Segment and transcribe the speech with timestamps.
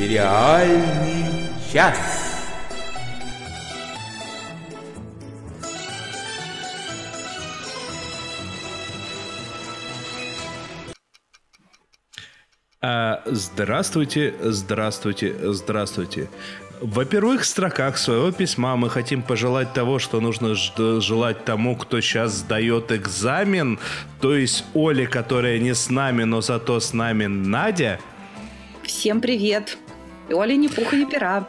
[0.00, 1.98] Сериальный час.
[12.80, 16.30] А, здравствуйте, здравствуйте, здравствуйте.
[16.80, 20.54] Во первых строках своего письма мы хотим пожелать того, что нужно
[21.02, 23.78] желать тому, кто сейчас сдает экзамен,
[24.22, 28.00] то есть Оле, которая не с нами, но зато с нами Надя.
[28.82, 29.76] Всем привет.
[30.30, 31.48] И Оля не пуха, не пера.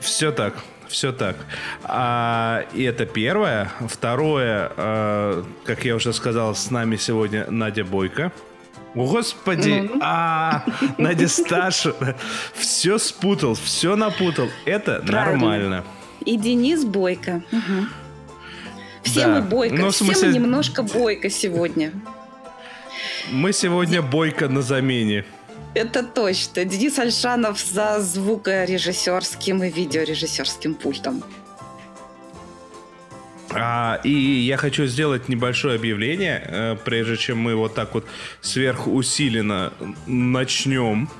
[0.00, 0.54] Все так,
[0.88, 1.36] все так.
[1.84, 3.70] А, и это первое.
[3.88, 8.32] Второе, а, как я уже сказал, с нами сегодня Надя Бойко.
[8.94, 9.98] Господи, mm-hmm.
[10.02, 10.64] а
[10.98, 11.94] Надя старше,
[12.54, 14.48] все спутал, все напутал.
[14.64, 15.32] Это Правильно.
[15.32, 15.84] нормально.
[16.24, 17.42] И Денис Бойко.
[17.52, 17.86] Угу.
[19.04, 19.28] Все да.
[19.28, 20.28] мы Бойко, Но, ну, все смысле...
[20.28, 21.92] мы немножко Бойко сегодня.
[23.30, 25.24] Мы сегодня Бойко на замене.
[25.76, 26.64] Это точно.
[26.64, 31.22] Денис Альшанов за звукорежиссерским и видеорежиссерским пультом.
[33.50, 38.06] А, и я хочу сделать небольшое объявление, э, прежде чем мы вот так вот
[38.40, 39.74] сверхусиленно
[40.06, 41.10] начнем.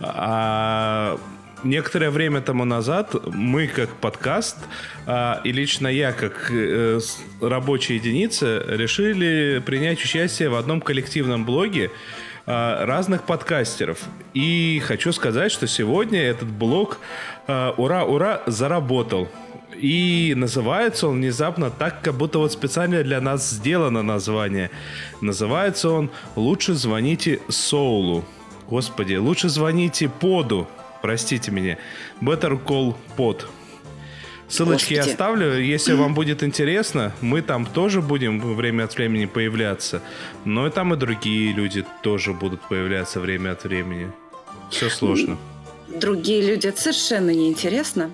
[0.00, 1.18] А,
[1.64, 4.58] некоторое время тому назад мы как подкаст
[5.06, 7.00] а, и лично я как э,
[7.40, 11.90] рабочая единица решили принять участие в одном коллективном блоге
[12.48, 13.98] разных подкастеров.
[14.32, 16.98] И хочу сказать, что сегодня этот блог
[17.46, 19.28] а, ура-ура заработал.
[19.76, 24.70] И называется он внезапно так, как будто вот специально для нас сделано название.
[25.20, 28.24] Называется он «Лучше звоните Соулу».
[28.68, 30.66] Господи, лучше звоните Поду.
[31.00, 31.78] Простите меня.
[32.20, 33.44] Better Call Pod.
[34.48, 35.06] Ссылочки Господи.
[35.08, 35.60] я оставлю.
[35.60, 40.02] Если вам будет интересно, мы там тоже будем время от времени появляться.
[40.44, 44.10] Но и там и другие люди тоже будут появляться время от времени.
[44.70, 45.38] Все сложно
[45.88, 48.10] другие люди, это совершенно неинтересно.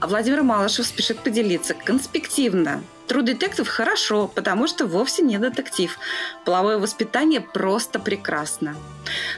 [0.00, 2.82] А Владимир Малышев спешит поделиться конспективно.
[3.08, 5.98] True Detective хорошо, потому что вовсе не детектив.
[6.44, 8.76] Половое воспитание просто прекрасно.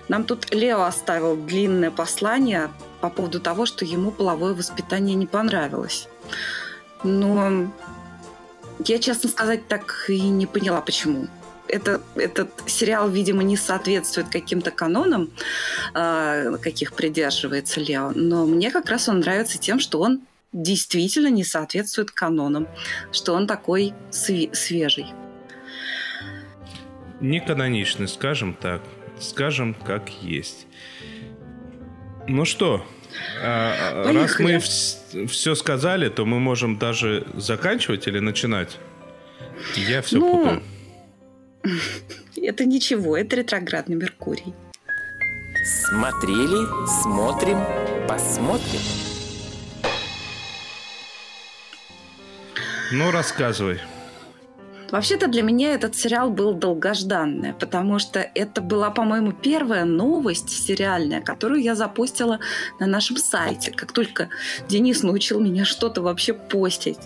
[0.08, 6.08] Нам тут Лео оставил длинное послание по поводу того, что ему половое воспитание не понравилось.
[7.04, 7.72] Но
[8.84, 11.28] я, честно сказать, так и не поняла, почему
[11.72, 15.30] это, этот сериал, видимо, не соответствует каким-то канонам,
[15.94, 18.12] э, каких придерживается Лео.
[18.14, 20.20] Но мне как раз он нравится тем, что он
[20.52, 22.68] действительно не соответствует канонам,
[23.10, 25.06] что он такой свежий.
[27.20, 28.82] Не каноничный, скажем так.
[29.18, 30.66] Скажем, как есть.
[32.28, 32.84] Ну что,
[33.42, 34.58] а, а, раз мы
[35.26, 38.78] все сказали, то мы можем даже заканчивать или начинать?
[39.76, 40.62] Я все ну, путаю.
[42.36, 44.52] Это ничего, это ретроградный Меркурий.
[45.64, 46.66] Смотрели,
[47.02, 47.58] смотрим,
[48.08, 48.80] посмотрим.
[52.90, 53.80] Ну, рассказывай.
[54.92, 61.22] Вообще-то для меня этот сериал был долгожданный, потому что это была, по-моему, первая новость сериальная,
[61.22, 62.40] которую я запустила
[62.78, 63.70] на нашем сайте.
[63.70, 64.28] Как только
[64.68, 66.98] Денис научил меня что-то вообще постить.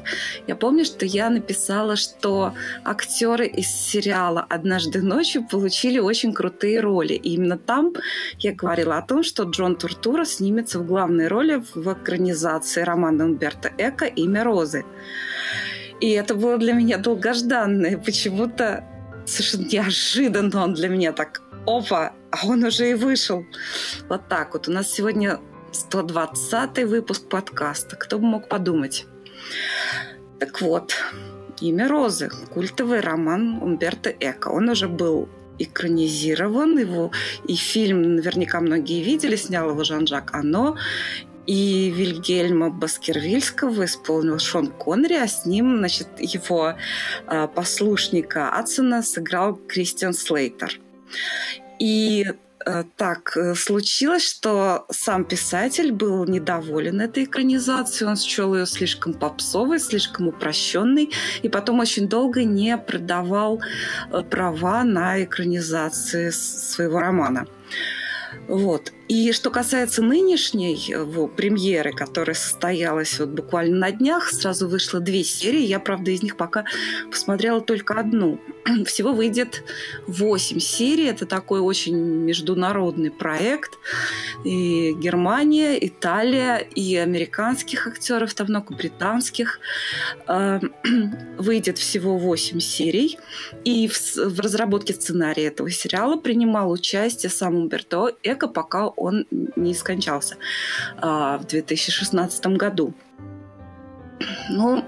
[0.49, 2.55] Я помню, что я написала, что
[2.85, 7.13] актеры из сериала «Однажды ночью» получили очень крутые роли.
[7.13, 7.93] И именно там
[8.41, 13.71] я говорила о том, что Джон Туртура снимется в главной роли в экранизации романа Умберто
[13.79, 14.85] Эко «Имя Розы».
[16.01, 17.99] И это было для меня долгожданное.
[17.99, 18.85] Почему-то
[19.25, 23.45] совершенно неожиданно он для меня так опа, а он уже и вышел.
[24.09, 24.69] Вот так вот.
[24.69, 25.41] У нас сегодня
[25.73, 27.97] 120 выпуск подкаста.
[27.97, 29.07] Кто бы мог подумать?
[30.39, 30.95] Так вот,
[31.61, 34.49] «Имя Розы», культовый роман Умберто Эко.
[34.49, 37.11] Он уже был экранизирован, его
[37.47, 40.77] и фильм наверняка многие видели, снял его Жан-Жак Ано,
[41.47, 46.75] и Вильгельма Баскервильского исполнил Шон Коннери, а с ним, значит, его
[47.27, 50.81] э, послушника Адсона сыграл Кристиан Слейтер.
[51.79, 52.27] И
[52.65, 59.15] э, так э, случилось, что сам писатель был недоволен этой экранизацией, он счел ее слишком
[59.15, 61.11] попсовой, слишком упрощенной,
[61.43, 63.61] и потом очень долго не продавал
[64.11, 67.47] э, права на экранизации своего романа.
[68.49, 68.93] Вот.
[69.09, 75.23] И что касается нынешней его премьеры, которая состоялась вот буквально на днях, сразу вышло две
[75.23, 75.61] серии.
[75.61, 76.65] Я, правда, из них пока
[77.11, 78.41] посмотрела только одну.
[78.87, 79.63] Всего выйдет
[80.09, 81.07] восемь серий.
[81.07, 83.79] Это такой очень международный проект.
[84.45, 89.61] И Германия, Италия, и американских актеров, там много британских.
[90.27, 90.61] А,
[91.39, 93.19] выйдет всего восемь серий.
[93.65, 99.75] И в, в разработке сценария этого сериала принимал участие сам Умберто Эко, пока он не
[99.75, 100.37] скончался
[100.99, 102.95] а, в 2016 году.
[104.51, 104.85] Ну,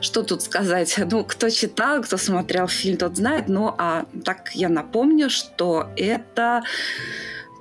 [0.00, 0.94] что тут сказать?
[1.10, 3.48] Ну, кто читал, кто смотрел фильм, тот знает.
[3.48, 6.62] Ну, а так я напомню, что это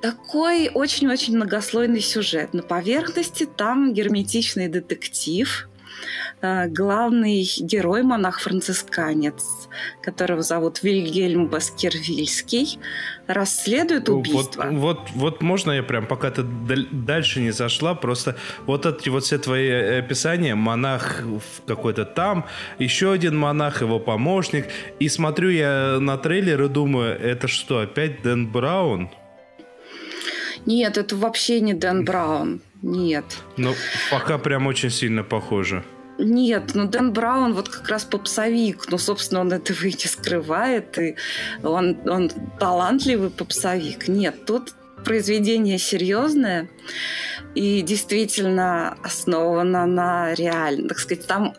[0.01, 2.53] такой очень-очень многослойный сюжет.
[2.53, 5.69] На поверхности там герметичный детектив,
[6.41, 9.69] главный герой, монах-францисканец,
[10.01, 12.79] которого зовут Вильгельм Баскервильский,
[13.27, 14.67] расследует убийство.
[14.71, 19.23] Вот, вот, вот можно я прям, пока ты дальше не зашла, просто вот эти вот
[19.23, 21.21] все твои э, описания, монах
[21.65, 22.45] какой-то там,
[22.79, 24.67] еще один монах, его помощник,
[24.99, 29.09] и смотрю я на трейлер и думаю, это что, опять Дэн Браун?
[30.65, 32.61] Нет, это вообще не Дэн Браун.
[32.85, 33.25] Нет.
[33.57, 33.73] Ну,
[34.11, 35.83] пока прям очень сильно похоже.
[36.19, 40.97] Нет, ну Дэн Браун вот как раз попсовик, ну, собственно, он этого и не скрывает,
[40.97, 41.15] и
[41.63, 44.07] он, он талантливый попсовик.
[44.07, 46.69] Нет, тут произведение серьезное
[47.55, 51.55] и действительно основано на реальном, так сказать, там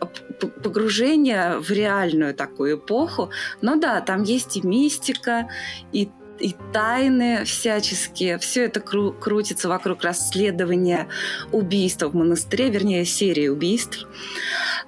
[0.63, 3.31] погружение в реальную такую эпоху.
[3.61, 5.49] Но да, там есть и мистика,
[5.91, 6.09] и
[6.39, 8.37] и тайны всяческие.
[8.37, 11.07] Все это кру- крутится вокруг расследования
[11.51, 14.07] убийства в монастыре, вернее, серии убийств.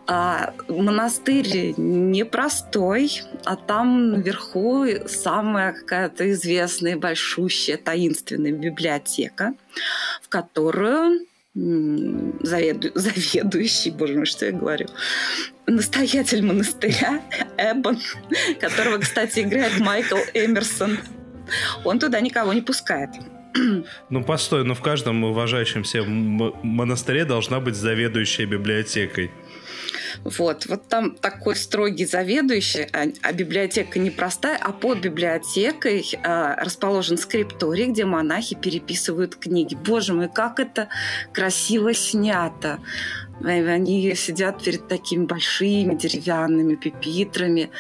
[0.07, 9.54] А, монастырь непростой, а там наверху самая какая-то известная, большущая, таинственная библиотека,
[10.22, 11.25] в которую
[11.56, 14.88] заведу, заведующий, боже мой, что я говорю,
[15.68, 17.22] настоятель монастыря
[17.57, 18.00] Эббон,
[18.60, 21.00] которого, кстати, играет Майкл Эмерсон,
[21.84, 23.10] он туда никого не пускает.
[24.10, 29.31] Ну, постой, но в каждом уважающем себя монастыре должна быть заведующая библиотекой.
[30.24, 36.56] Вот, вот там такой строгий заведующий, а, а библиотека не простая, а под библиотекой а,
[36.56, 39.75] расположен скрипторий, где монахи переписывают книги.
[39.75, 40.90] Боже мой, как это
[41.34, 42.80] красиво снято!
[43.44, 47.71] Они сидят перед такими большими деревянными пепитрами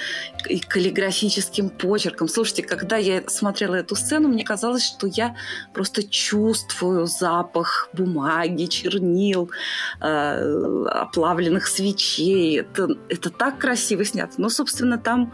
[0.47, 2.27] и каллиграфическим почерком.
[2.27, 5.35] Слушайте, когда я смотрела эту сцену, мне казалось, что я
[5.73, 9.51] просто чувствую запах бумаги, чернил,
[10.01, 12.59] э, оплавленных свечей.
[12.59, 14.33] Это, это так красиво снято.
[14.37, 15.33] Но, собственно, там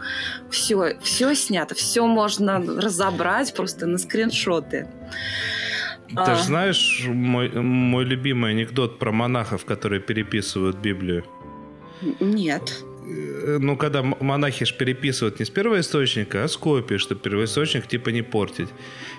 [0.50, 4.88] все, все снято, все можно разобрать просто на скриншоты.
[6.08, 6.34] Ты а...
[6.34, 11.24] же знаешь мой, мой любимый анекдот про монахов, которые переписывают Библию?
[12.20, 12.84] Нет.
[13.06, 18.10] Э, ну, когда монахи ж переписывают не с первоисточника, а с копии, чтобы первоисточник типа
[18.10, 18.68] не портить.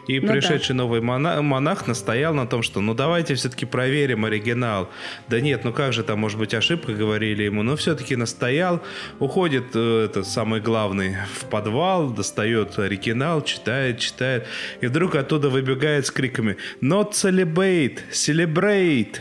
[0.08, 0.84] И ну, пришедший да.
[0.84, 4.90] новый монах, монах настоял на том, что ну давайте все-таки проверим оригинал.
[5.28, 7.64] Да нет, ну как же там может быть ошибка, говорили ему.
[7.64, 8.82] Но все-таки настоял,
[9.20, 14.48] уходит э, это самый главный в подвал, достает оригинал, читает, читает.
[14.82, 18.00] И вдруг оттуда выбегает с криками «Not celebrate!
[18.12, 19.18] Celebrate!»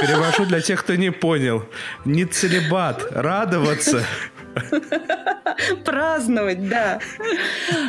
[0.00, 1.68] Перевожу для тех, кто не понял.
[2.04, 4.04] Не целебат, радоваться.
[5.84, 7.00] Праздновать, да.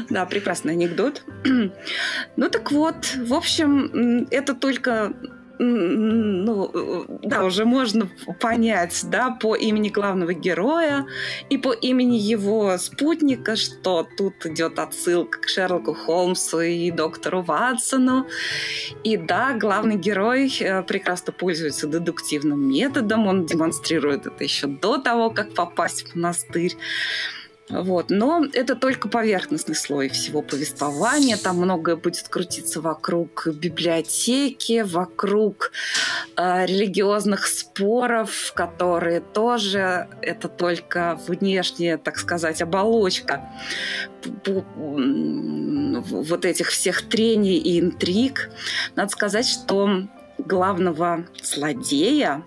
[0.10, 1.24] Да, прекрасный анекдот.
[2.38, 5.14] Ну так вот, в общем, это только
[5.60, 8.10] ну, да, уже можно
[8.40, 11.06] понять, да, по имени главного героя
[11.50, 18.28] и по имени его спутника, что тут идет отсылка к Шерлоку Холмсу и доктору Ватсону.
[19.04, 25.30] И да, главный герой э, прекрасно пользуется дедуктивным методом, он демонстрирует это еще до того,
[25.30, 26.76] как попасть в монастырь.
[27.70, 28.12] Вот.
[28.12, 31.36] Но это только поверхностный слой всего повествования.
[31.36, 35.72] Там многое будет крутиться вокруг библиотеки, вокруг
[36.38, 43.50] э, религиозных споров, которые тоже это только внешняя, так сказать, оболочка
[44.26, 48.52] вот этих всех трений и интриг.
[48.96, 50.08] Надо сказать, что
[50.38, 52.44] главного злодея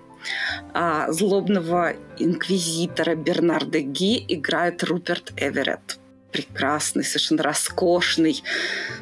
[0.74, 5.98] а, злобного инквизитора Бернарда Ги играет Руперт Эверетт
[6.32, 8.42] прекрасный, совершенно роскошный,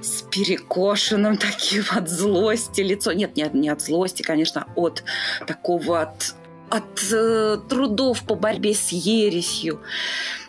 [0.01, 3.13] с перекошенным таким от злости лицо.
[3.13, 5.03] Нет, нет, не от злости, конечно, от
[5.47, 6.35] такого от,
[6.71, 9.81] от э, трудов по борьбе с ересью.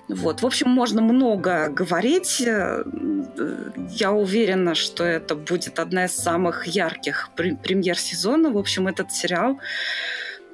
[0.08, 0.42] Вот.
[0.42, 2.42] В общем, можно много говорить.
[2.42, 2.84] Э,
[3.90, 8.50] я уверена, что это будет одна из самых ярких премьер сезона.
[8.50, 9.60] В общем, этот сериал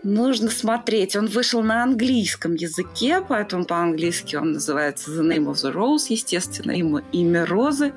[0.04, 1.16] Нужно смотреть.
[1.16, 6.72] Он вышел на английском языке, поэтому по-английски он называется The Name of the Rose, естественно,
[6.72, 7.94] имя, имя Розы.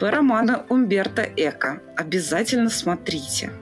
[0.00, 1.80] По роману Умберто Эко.
[1.96, 3.52] Обязательно смотрите.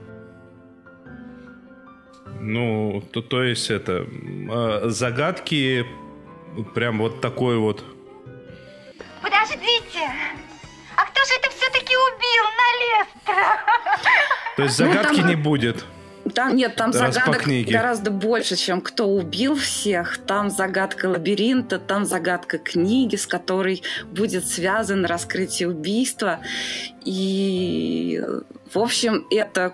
[2.41, 5.85] Ну, то, то есть это э, загадки
[6.73, 7.83] прям вот такой вот.
[9.21, 10.09] Подождите!
[10.97, 13.57] А кто же это все-таки убил на Лестера?
[14.57, 15.85] То есть Ну, загадки там- не будет.
[16.33, 20.17] Там нет, там по загадок гораздо больше, чем кто убил всех.
[20.19, 26.39] Там загадка лабиринта, там загадка книги, с которой будет связано раскрытие убийства.
[27.03, 28.23] И,
[28.73, 29.73] в общем, это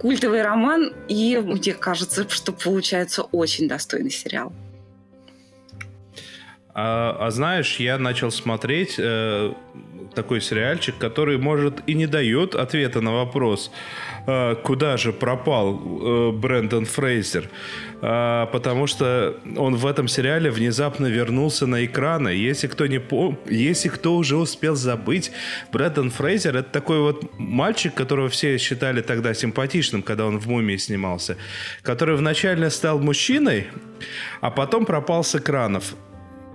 [0.00, 4.52] культовый роман, и мне кажется, что получается очень достойный сериал.
[6.72, 9.52] А, а знаешь, я начал смотреть э,
[10.14, 13.72] такой сериальчик, который, может, и не дает ответа на вопрос,
[14.26, 17.50] э, куда же пропал э, Брэндон Фрейзер.
[18.02, 22.28] А, потому что он в этом сериале внезапно вернулся на экраны.
[22.28, 23.38] Если кто не пом...
[23.46, 25.32] если кто уже успел забыть,
[25.72, 30.76] Брэндон Фрейзер это такой вот мальчик, которого все считали тогда симпатичным, когда он в «Мумии»
[30.76, 31.36] снимался,
[31.82, 33.66] который вначале стал мужчиной,
[34.40, 35.96] а потом пропал с экранов.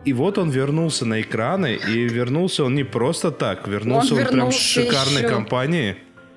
[0.05, 4.25] И вот он вернулся на экраны, и вернулся он не просто так, вернулся Он он,
[4.27, 5.95] прям с вернулся шикарной еще- компанией.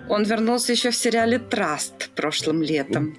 [0.09, 3.15] Он вернулся еще в сериале «Траст» прошлым летом.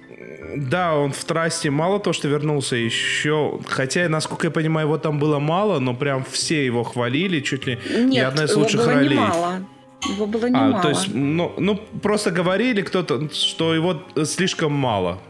[0.56, 5.20] Да, он в трасте мало то, что вернулся еще, хотя, насколько я понимаю, его там
[5.20, 8.80] было мало, но прям все его хвалили, чуть ли не Нет, одна из его лучших
[8.80, 9.10] было ролей.
[9.16, 9.64] немало.
[10.08, 10.82] Его было А, немало.
[10.82, 15.20] то есть, ну, ну, просто говорили кто-то, что его слишком мало.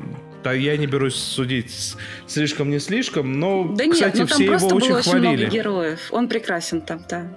[0.43, 4.45] Да, я не берусь судить слишком не слишком, но, Да нет, кстати, ну там все
[4.45, 5.37] его просто очень было очень хвалили.
[5.45, 6.01] много героев.
[6.11, 7.29] Он прекрасен там, да.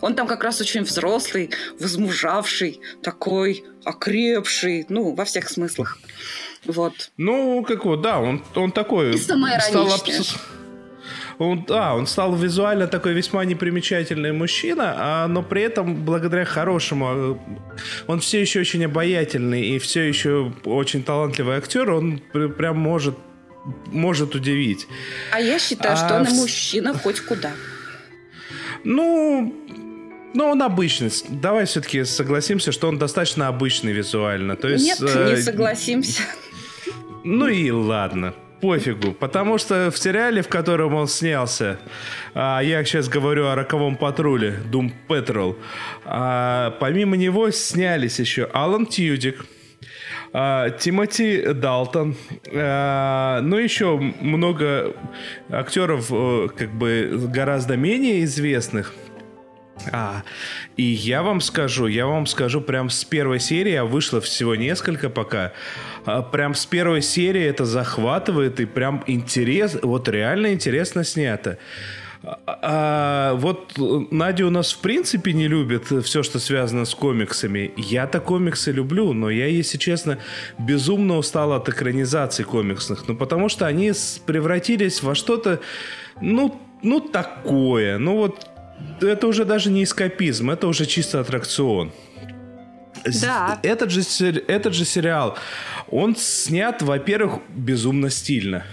[0.00, 5.98] Он там как раз очень взрослый, возмужавший, такой окрепший, ну, во всех смыслах.
[6.64, 7.10] Вот.
[7.16, 9.14] Ну, как вот, да, он, он такой...
[9.14, 9.94] И самоироничный.
[9.94, 10.36] абс-
[11.38, 17.06] Он, да, он стал визуально такой весьма непримечательный мужчина, а, но при этом благодаря хорошему,
[17.10, 17.34] э,
[18.08, 23.14] он все еще очень обаятельный и все еще очень талантливый актер, он пр- прям может
[23.92, 24.88] может удивить.
[25.32, 27.50] А я считаю, А что он в- мужчина хоть куда.
[28.84, 29.54] Ну,
[30.34, 31.10] ну, он обычный.
[31.28, 34.56] Давай все-таки согласимся, что он достаточно обычный визуально.
[34.56, 36.22] То есть, Нет, э, не согласимся.
[37.24, 38.34] Ну и ладно.
[38.60, 41.78] Пофигу, потому что в сериале, в котором он снялся,
[42.34, 45.56] а, я сейчас говорю о роковом патруле, Doom Patrol,
[46.04, 49.44] а, помимо него снялись еще Алан Тьюдик,
[50.32, 52.16] а, Тимоти Далтон,
[52.52, 54.94] а, ну еще много
[55.50, 58.94] актеров, э, как бы гораздо менее известных.
[59.92, 60.22] А,
[60.76, 65.08] и я вам скажу, я вам скажу, прям с первой серии, а вышло всего несколько
[65.08, 65.52] пока,
[66.04, 71.58] а, прям с первой серии это захватывает и прям интерес, вот реально интересно снято.
[72.24, 73.74] А, а, вот
[74.10, 77.72] Надя у нас в принципе не любит все, что связано с комиксами.
[77.76, 80.18] Я-то комиксы люблю, но я, если честно,
[80.58, 83.06] безумно устал от экранизаций комиксных.
[83.06, 83.92] Ну, потому что они
[84.26, 85.60] превратились во что-то,
[86.20, 87.98] ну, ну, такое.
[87.98, 88.46] Ну, вот
[89.00, 91.92] это уже даже не эскапизм, это уже чисто аттракцион.
[93.22, 93.58] Да.
[93.62, 94.02] Этот же,
[94.48, 95.36] этот же сериал,
[95.90, 98.64] он снят, во-первых, безумно стильно.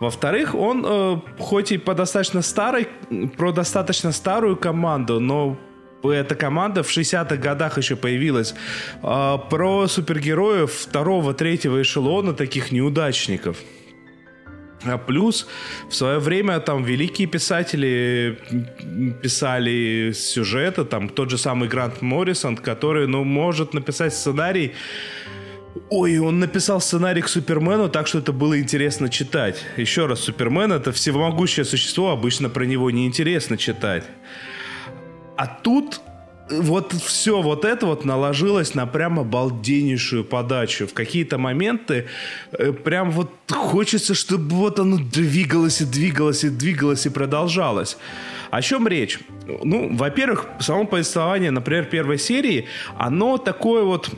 [0.00, 2.88] Во-вторых, он э, хоть и по достаточно старой,
[3.36, 5.58] про достаточно старую команду, но
[6.04, 8.54] эта команда в 60-х годах еще появилась.
[9.02, 13.58] э, про супергероев второго, третьего эшелона, таких неудачников.
[14.84, 15.46] А плюс
[15.88, 18.38] в свое время там великие писатели
[19.22, 24.72] писали сюжеты, там тот же самый Грант Моррисон, который, ну, может написать сценарий.
[25.90, 29.64] Ой, он написал сценарий к Супермену, так что это было интересно читать.
[29.76, 34.04] Еще раз, Супермен это всемогущее существо, обычно про него неинтересно читать.
[35.36, 36.00] А тут
[36.50, 40.86] вот все вот это вот наложилось на прям обалденнейшую подачу.
[40.86, 42.06] В какие-то моменты
[42.52, 47.96] э, прям вот хочется, чтобы вот оно двигалось и двигалось и двигалось и продолжалось.
[48.50, 49.18] О чем речь?
[49.46, 54.10] Ну, во-первых, само повествование, например, первой серии, оно такое вот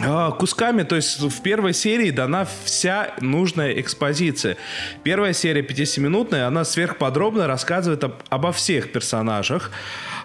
[0.00, 4.56] а, кусками, то есть в первой серии дана вся нужная экспозиция.
[5.02, 9.72] Первая серия 50-минутная, она сверхподробно рассказывает об- обо всех персонажах.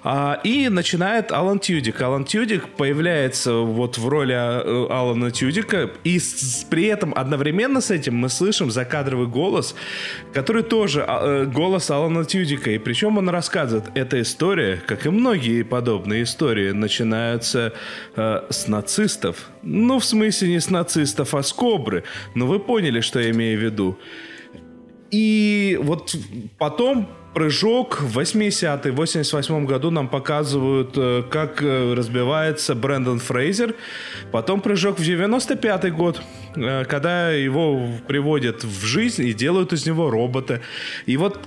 [0.05, 2.01] А, и начинает Алан Тюдик.
[2.01, 7.89] Алан Тюдик появляется вот в роли э, Алана Тюдика, и с- при этом одновременно с
[7.89, 9.75] этим мы слышим закадровый голос,
[10.33, 12.71] который тоже а, э, голос Алана Тюдика.
[12.71, 17.71] И причем он рассказывает, эта история, как и многие подобные истории, начинаются
[18.17, 19.49] э, с нацистов.
[19.61, 22.03] Ну, в смысле не с нацистов, а с Кобры.
[22.35, 23.97] Но вы поняли, что я имею в виду.
[25.13, 26.15] И вот
[26.57, 33.75] потом прыжок в 80-й, 88 году нам показывают, э, как э, разбивается Брэндон Фрейзер.
[34.31, 36.19] Потом прыжок в 95-й год,
[36.55, 40.61] э, когда его приводят в жизнь и делают из него робота.
[41.05, 41.39] И вот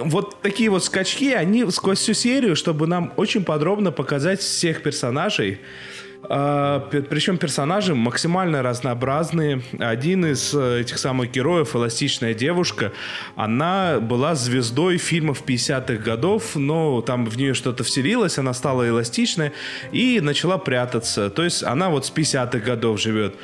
[0.00, 5.60] вот такие вот скачки, они сквозь всю серию, чтобы нам очень подробно показать всех персонажей,
[6.22, 9.62] Причем персонажи максимально разнообразные.
[9.78, 12.92] Один из э, этих самых героев, эластичная девушка,
[13.34, 19.52] она была звездой фильмов 50-х годов, но там в нее что-то вселилось, она стала эластичной
[19.90, 21.28] и начала прятаться.
[21.28, 23.34] То есть она вот с 50-х годов живет.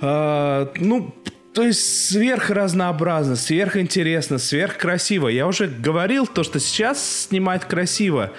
[0.00, 1.14] А, ну,
[1.54, 5.28] то есть сверх разнообразно, сверх интересно, сверх красиво.
[5.28, 8.32] Я уже говорил то, что сейчас снимать красиво,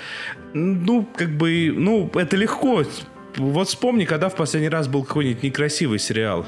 [0.54, 2.84] ну, как бы, ну, это легко
[3.38, 6.46] вот вспомни, когда в последний раз был какой-нибудь некрасивый сериал.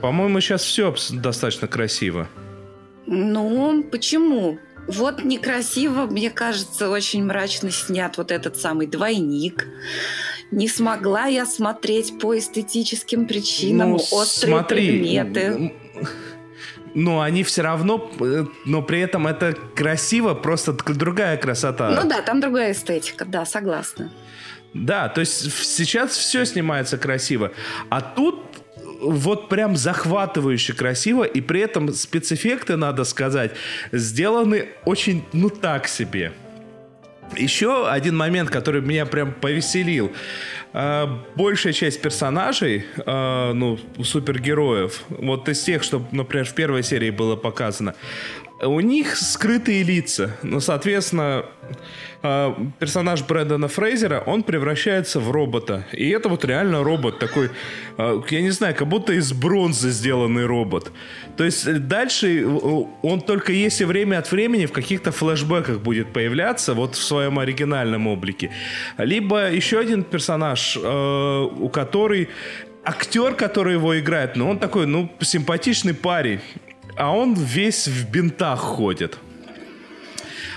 [0.00, 2.28] По-моему, сейчас все достаточно красиво.
[3.06, 4.58] Ну, почему?
[4.88, 9.66] Вот некрасиво, мне кажется, очень мрачно снят вот этот самый двойник.
[10.50, 15.74] Не смогла я смотреть по эстетическим причинам ну, острые смотри, предметы.
[16.94, 21.90] Но они все равно, э, но при этом это красиво, просто другая красота.
[21.90, 24.10] Ну да, там другая эстетика, да, согласна.
[24.84, 27.52] Да, то есть сейчас все снимается красиво.
[27.88, 28.40] А тут
[29.00, 33.52] вот прям захватывающе красиво, и при этом спецэффекты, надо сказать,
[33.92, 36.32] сделаны очень, ну так себе.
[37.36, 40.12] Еще один момент, который меня прям повеселил.
[40.72, 47.10] А, большая часть персонажей, а, ну, супергероев, вот из тех, что, например, в первой серии
[47.10, 47.94] было показано,
[48.62, 50.36] у них скрытые лица.
[50.42, 51.46] Ну, соответственно,
[52.78, 55.86] персонаж Брэндона Фрейзера, он превращается в робота.
[55.92, 57.50] И это вот реально робот такой,
[57.98, 60.92] а, я не знаю, как будто из бронзы сделанный робот.
[61.36, 62.46] То есть дальше
[63.02, 68.06] он только если время от времени в каких-то флешбеках будет появляться, вот в своем оригинальном
[68.06, 68.50] облике.
[68.98, 72.28] Либо еще один персонаж, а, у которой
[72.84, 76.40] актер, который его играет, ну, он такой, ну, симпатичный парень
[76.96, 79.18] а он весь в бинтах ходит.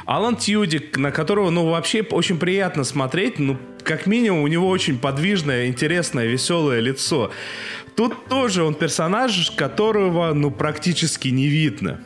[0.09, 4.97] Алан Тьюдик, на которого, ну, вообще очень приятно смотреть, ну, как минимум, у него очень
[4.97, 7.29] подвижное, интересное, веселое лицо.
[7.95, 12.01] Тут тоже он персонаж, которого, ну, практически не видно.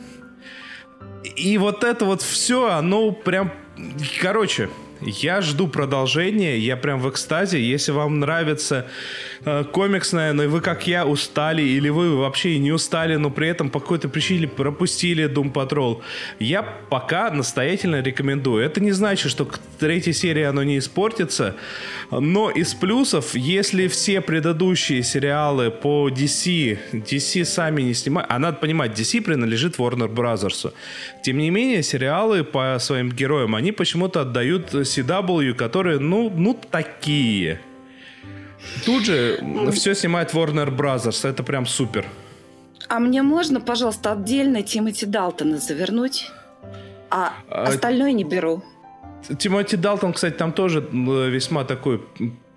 [1.34, 3.50] И вот это вот все, оно прям...
[4.20, 4.68] Короче,
[5.06, 7.60] я жду продолжения, я прям в экстазе.
[7.60, 8.86] Если вам нравится
[9.44, 13.70] э, комиксная, но вы, как я, устали, или вы вообще не устали, но при этом
[13.70, 16.00] по какой-то причине пропустили Doom Patrol,
[16.38, 18.64] я пока настоятельно рекомендую.
[18.64, 21.56] Это не значит, что к третьей серии оно не испортится,
[22.20, 28.58] но из плюсов, если все предыдущие сериалы по DC, DC сами не снимают, а надо
[28.58, 30.72] понимать, DC принадлежит Warner Bros.
[31.22, 37.60] Тем не менее, сериалы по своим героям, они почему-то отдают CW, которые, ну, ну, такие.
[38.84, 39.38] Тут же
[39.72, 41.28] все снимает Warner Brothers.
[41.28, 42.06] Это прям супер.
[42.88, 46.30] А мне можно, пожалуйста, отдельно Тимоти Далтона завернуть?
[47.10, 48.62] А, а остальное не беру.
[49.38, 52.02] Тимоти Далтон, кстати, там тоже весьма такой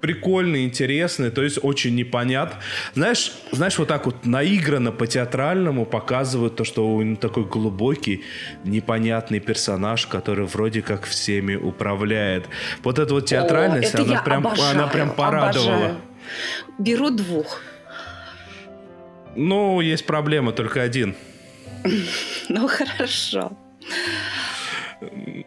[0.02, 2.60] прикольный, интересный, то есть очень непонятно.
[2.94, 8.24] Знаешь, знаешь, вот так вот наигранно по-театральному показывают то, что он такой глубокий,
[8.64, 12.46] непонятный персонаж, который вроде как всеми управляет.
[12.84, 15.76] Вот эта вот театральность, О, она, прям, обожаю, она прям порадовала.
[15.76, 15.98] Обожаю.
[16.78, 17.62] Беру двух.
[19.36, 21.16] Ну, есть проблема, только один.
[22.50, 23.52] Ну, хорошо.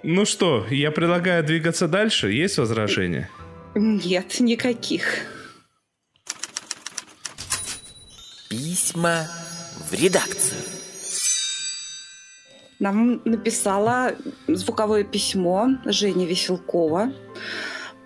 [0.03, 2.31] Ну что, я предлагаю двигаться дальше.
[2.31, 3.29] Есть возражения?
[3.75, 5.21] Нет, никаких.
[8.49, 9.29] Письма
[9.89, 10.61] в редакцию.
[12.79, 14.15] Нам написала
[14.49, 17.13] звуковое письмо Женя Веселкова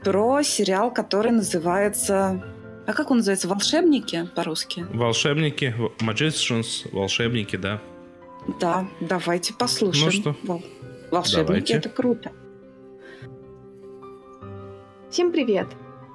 [0.02, 2.44] про сериал, который называется...
[2.86, 3.48] А как он называется?
[3.48, 4.84] «Волшебники» по-русски?
[4.92, 7.80] «Волшебники», «Magicians», «Волшебники», да.
[8.60, 10.22] Да, давайте послушаем.
[10.24, 10.62] Ну что?
[11.14, 12.32] «Волшебники» давайте.— это круто.
[15.10, 15.68] Всем привет!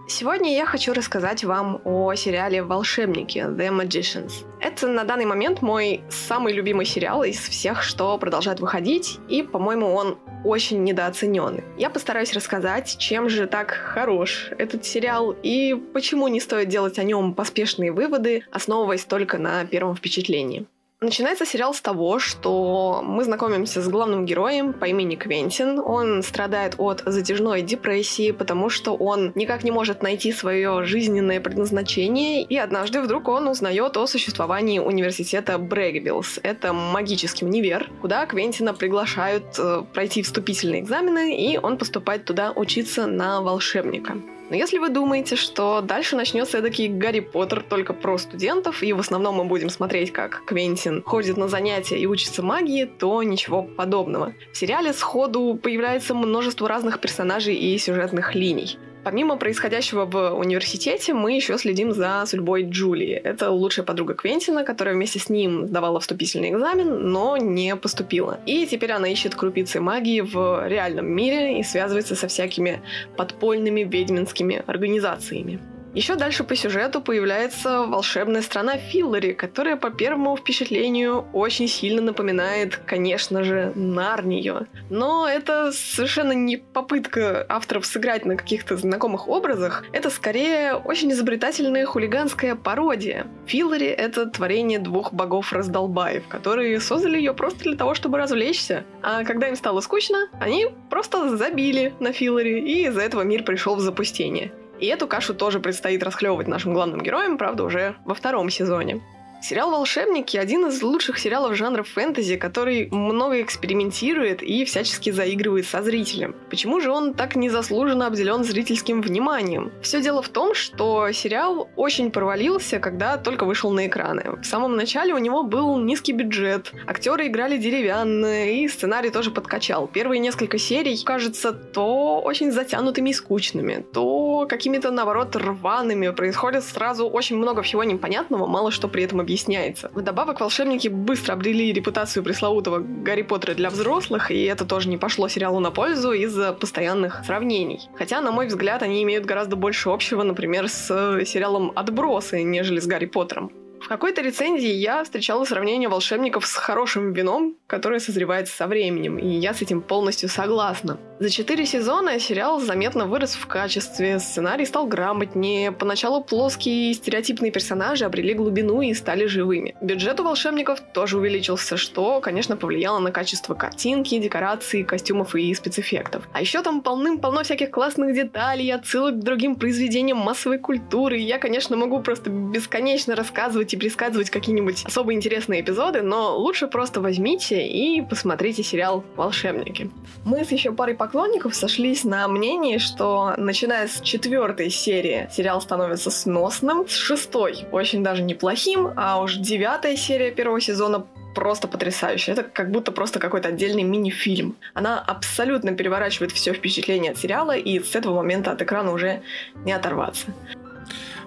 [0.09, 4.43] Сегодня я хочу рассказать вам о сериале «Волшебники» The Magicians.
[4.59, 9.93] Это на данный момент мой самый любимый сериал из всех, что продолжает выходить, и, по-моему,
[9.93, 11.63] он очень недооцененный.
[11.77, 17.03] Я постараюсь рассказать, чем же так хорош этот сериал и почему не стоит делать о
[17.03, 20.65] нем поспешные выводы, основываясь только на первом впечатлении.
[21.01, 25.79] Начинается сериал с того, что мы знакомимся с главным героем по имени Квентин.
[25.79, 32.43] Он страдает от затяжной депрессии, потому что он никак не может найти свое жизненное предназначение,
[32.43, 36.41] и однажды вдруг он узнает о существовании университета Брэгвиллс.
[36.43, 43.07] Это магический универ, куда Квентина приглашают э, пройти вступительные экзамены, и он поступает туда учиться
[43.07, 44.17] на волшебника.
[44.49, 48.99] Но если вы думаете, что дальше начнется эдакий Гарри Поттер только про студентов, и в
[48.99, 54.33] основном мы будем смотреть, как Квентин ходит на занятия и учится магии, то ничего подобного.
[54.51, 58.79] В сериале сходу появляется множество разных персонажей и сюжетных линий.
[59.03, 63.13] Помимо происходящего в университете, мы еще следим за судьбой Джулии.
[63.13, 68.39] Это лучшая подруга Квентина, которая вместе с ним сдавала вступительный экзамен, но не поступила.
[68.45, 72.81] И теперь она ищет крупицы магии в реальном мире и связывается со всякими
[73.15, 75.59] подпольными ведьминскими организациями.
[75.93, 82.77] Еще дальше по сюжету появляется волшебная страна Филлари, которая по первому впечатлению очень сильно напоминает,
[82.85, 84.67] конечно же, Нарнию.
[84.89, 91.85] Но это совершенно не попытка авторов сыграть на каких-то знакомых образах, это скорее очень изобретательная
[91.85, 93.25] хулиганская пародия.
[93.47, 98.83] Филлари— это творение двух богов-раздолбаев, которые создали ее просто для того, чтобы развлечься.
[99.01, 103.75] А когда им стало скучно, они просто забили на Филлари, и из-за этого мир пришел
[103.75, 104.51] в запустение.
[104.79, 109.01] И эту кашу тоже предстоит расхлебывать нашим главным героям, правда, уже во втором сезоне.
[109.41, 115.81] Сериал «Волшебники»— один из лучших сериалов жанра фэнтези, который много экспериментирует и всячески заигрывает со
[115.81, 116.35] зрителем.
[116.49, 119.71] Почему же он так незаслуженно обделен зрительским вниманием?
[119.81, 124.37] Все дело в том, что сериал очень провалился, когда только вышел на экраны.
[124.41, 129.87] В самом начале у него был низкий бюджет, актеры играли деревянные, и сценарий тоже подкачал.
[129.87, 136.09] Первые несколько серий, кажется, то очень затянутыми и скучными, то какими-то, наоборот, рваными.
[136.09, 139.91] Происходит сразу очень много всего непонятного, мало что при этом объясняется.
[139.93, 145.27] Вдобавок, волшебники быстро обрели репутацию пресловутого Гарри Поттера для взрослых, и это тоже не пошло
[145.27, 147.79] сериалу на пользу из-за постоянных сравнений.
[147.95, 152.79] Хотя, на мой взгляд, они имеют гораздо больше общего, например, с э, сериалом «Отбросы», нежели
[152.79, 153.51] с Гарри Поттером.
[153.89, 159.51] Какой-то рецензии я встречала сравнение волшебников с хорошим вином, которое созревает со временем, и я
[159.51, 160.99] с этим полностью согласна.
[161.19, 167.51] За четыре сезона сериал заметно вырос в качестве, сценарий стал грамотнее, поначалу плоские и стереотипные
[167.51, 169.75] персонажи обрели глубину и стали живыми.
[169.81, 176.29] Бюджет у волшебников тоже увеличился, что, конечно, повлияло на качество картинки, декораций, костюмов и спецэффектов.
[176.31, 181.17] А еще там полным-полно всяких классных деталей, отсылок к другим произведениям массовой культуры.
[181.17, 187.01] Я, конечно, могу просто бесконечно рассказывать и предсказывать какие-нибудь особо интересные эпизоды, но лучше просто
[187.01, 189.89] возьмите и посмотрите сериал «Волшебники».
[190.25, 196.11] Мы с еще парой поклонников сошлись на мнении, что начиная с четвертой серии сериал становится
[196.11, 202.33] сносным, с шестой очень даже неплохим, а уж девятая серия первого сезона просто потрясающая.
[202.33, 204.55] Это как будто просто какой-то отдельный мини-фильм.
[204.73, 209.21] Она абсолютно переворачивает все впечатление от сериала, и с этого момента от экрана уже
[209.63, 210.27] не оторваться.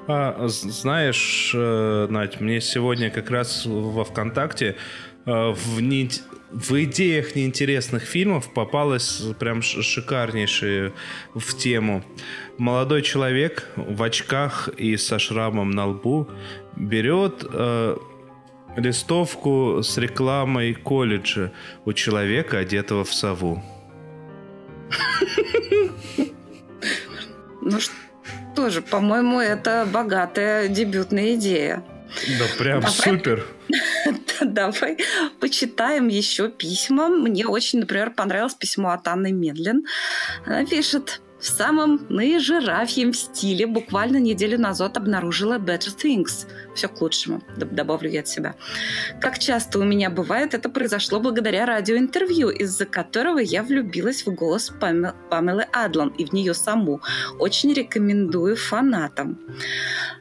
[0.09, 4.77] А, знаешь, э, Надь, мне сегодня как раз во ВКонтакте
[5.27, 6.11] э, в, не,
[6.51, 10.93] в идеях неинтересных фильмов попалась прям шикарнейшая
[11.35, 12.03] в тему.
[12.59, 16.29] Молодой человек в очках и со шрамом на лбу
[16.77, 17.97] берет э,
[18.77, 21.53] листовку с рекламой колледжа
[21.85, 23.63] у человека, одетого в сову.
[27.61, 27.95] Ну что?
[28.63, 31.83] Тоже, по-моему, это богатая дебютная идея.
[32.39, 32.95] Да, прям Давай.
[32.95, 33.45] супер.
[34.41, 34.99] Давай
[35.41, 37.09] почитаем еще письма.
[37.09, 39.85] Мне очень, например, понравилось письмо от Анны Медлин.
[40.47, 46.47] Она пишет в самом наижирафьем стиле буквально неделю назад обнаружила Better Things.
[46.77, 48.55] Все к лучшему, добавлю я от себя.
[49.21, 54.71] Как часто у меня бывает, это произошло благодаря радиоинтервью, из-за которого я влюбилась в голос
[54.81, 55.15] Пам...
[55.31, 57.01] Памелы Адлан и в нее саму.
[57.41, 59.39] Очень рекомендую фанатам.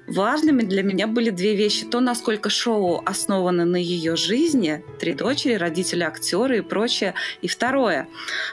[0.08, 1.86] Важными для меня были две вещи.
[1.86, 7.14] То, насколько шоу основано на ее жизни, три дочери, родители, актеры и прочее.
[7.42, 8.08] И второе,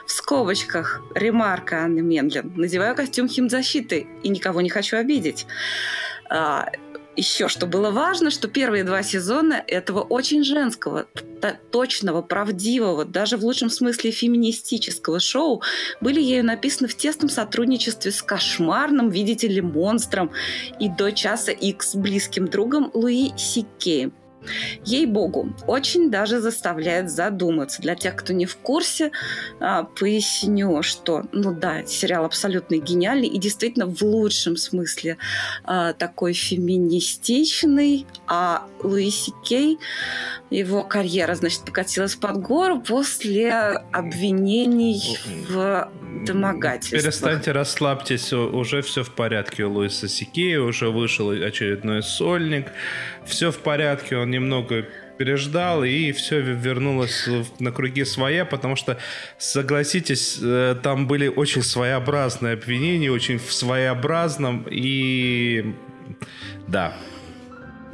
[0.05, 2.53] в скобочках, ремарка Анны Мендлин.
[2.59, 5.45] Надеваю костюм химзащиты и никого не хочу обидеть
[6.29, 6.69] а,
[7.19, 11.07] еще что было важно, что первые два сезона этого очень женского,
[11.71, 15.61] точного, правдивого, даже в лучшем смысле феминистического шоу
[15.99, 20.31] были ею написаны в тесном сотрудничестве с кошмарным, видите ли, монстром
[20.79, 24.13] и до часа X близким другом Луи Сикеем.
[24.85, 27.81] Ей-богу, очень даже заставляет задуматься.
[27.81, 29.11] Для тех, кто не в курсе,
[29.59, 35.17] а, поясню, что, ну да, сериал абсолютно гениальный и действительно в лучшем смысле
[35.63, 39.77] а, такой феминистичный, а Луиси Кей,
[40.49, 43.51] его карьера, значит, покатилась под гору после
[43.91, 45.17] обвинений
[45.49, 45.89] в
[46.25, 47.01] домогательствах.
[47.01, 52.67] Перестаньте, расслабьтесь, уже все в порядке у Луиса Сикея, уже вышел очередной сольник,
[53.25, 54.85] все в порядке, он немного
[55.17, 57.27] переждал, и все вернулось
[57.59, 58.97] на круги своя, потому что,
[59.37, 65.75] согласитесь, э, там были очень своеобразные обвинения, очень в своеобразном, и
[66.67, 66.93] да.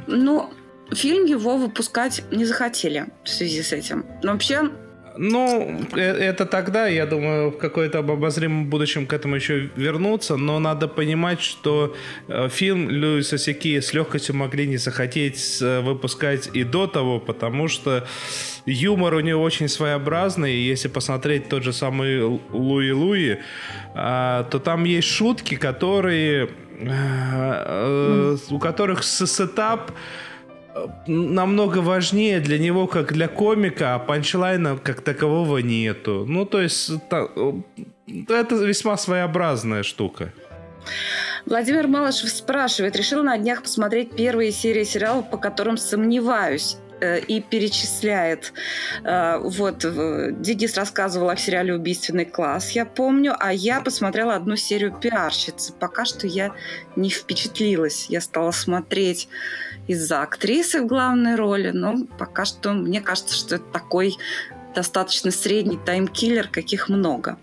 [0.06, 0.52] Ну,
[0.92, 4.06] фильм его выпускать не захотели в связи с этим.
[4.22, 4.70] Но вообще,
[5.18, 10.58] ну, э, это тогда, я думаю, в какой-то обозримом будущем к этому еще вернуться, но
[10.58, 11.94] надо понимать, что
[12.28, 17.68] э, фильм Льюиса Сики с легкостью могли не захотеть э, выпускать и до того, потому
[17.68, 18.06] что
[18.66, 23.38] юмор у него очень своеобразный, и если посмотреть тот же самый Луи Луи,
[23.94, 26.48] а, то там есть шутки, которые
[28.50, 29.92] у которых сетап
[31.06, 36.24] намного важнее для него, как для комика, а панчлайна как такового нету.
[36.28, 40.32] Ну, то есть, это весьма своеобразная штука.
[41.46, 47.40] Владимир Малышев спрашивает, решил на днях посмотреть первые серии сериалов, по которым сомневаюсь э, и
[47.40, 48.52] перечисляет.
[49.04, 49.78] Э, вот,
[50.40, 55.72] Денис рассказывал о сериале «Убийственный класс», я помню, а я посмотрела одну серию «Пиарщицы».
[55.72, 56.52] Пока что я
[56.96, 58.06] не впечатлилась.
[58.08, 59.28] Я стала смотреть
[59.86, 64.16] из-за актрисы в главной роли, но пока что мне кажется, что это такой
[64.74, 67.38] достаточно средний таймкиллер, каких много.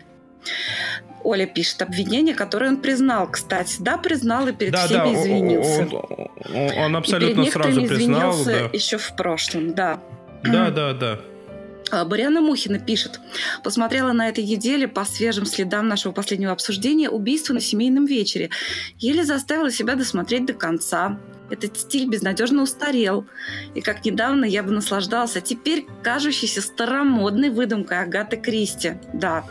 [1.23, 3.77] Оля пишет обвинение, которое он признал, кстати.
[3.79, 5.87] Да, признал и перед да, всеми да, извинился.
[5.87, 8.45] Он, он, он абсолютно и перед сразу признал.
[8.45, 8.69] Да.
[8.73, 9.99] еще в прошлом, да.
[10.43, 11.19] Да, да, да.
[11.93, 13.19] А, Баряна Мухина пишет.
[13.63, 18.49] Посмотрела на этой неделе по свежим следам нашего последнего обсуждения убийство на семейном вечере.
[18.97, 21.19] Еле заставила себя досмотреть до конца.
[21.51, 23.27] Этот стиль безнадежно устарел.
[23.75, 28.93] И как недавно я бы наслаждался теперь кажущейся старомодной выдумкой Агаты Кристи.
[29.13, 29.43] Да,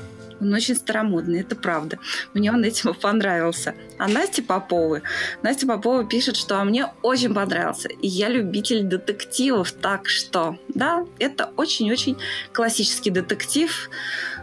[0.43, 1.99] он очень старомодный, это правда.
[2.35, 3.75] Мне он этим понравился.
[3.99, 5.03] А Настя Попова,
[5.43, 7.89] Настя Попова пишет, что а мне очень понравился.
[7.89, 12.17] И я любитель детективов, так что, да, это очень-очень
[12.53, 13.91] классический детектив,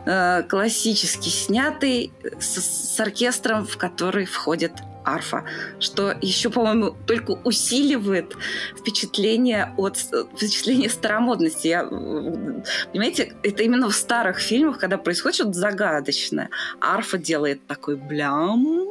[0.06, 4.72] э, классически снятый, с, с оркестром, в который входит
[5.14, 5.46] арфа,
[5.80, 8.36] что еще, по-моему, только усиливает
[8.78, 11.68] впечатление от впечатление старомодности.
[11.68, 16.50] Я, понимаете, это именно в старых фильмах, когда происходит что-то загадочное.
[16.80, 18.88] Арфа делает такой блям.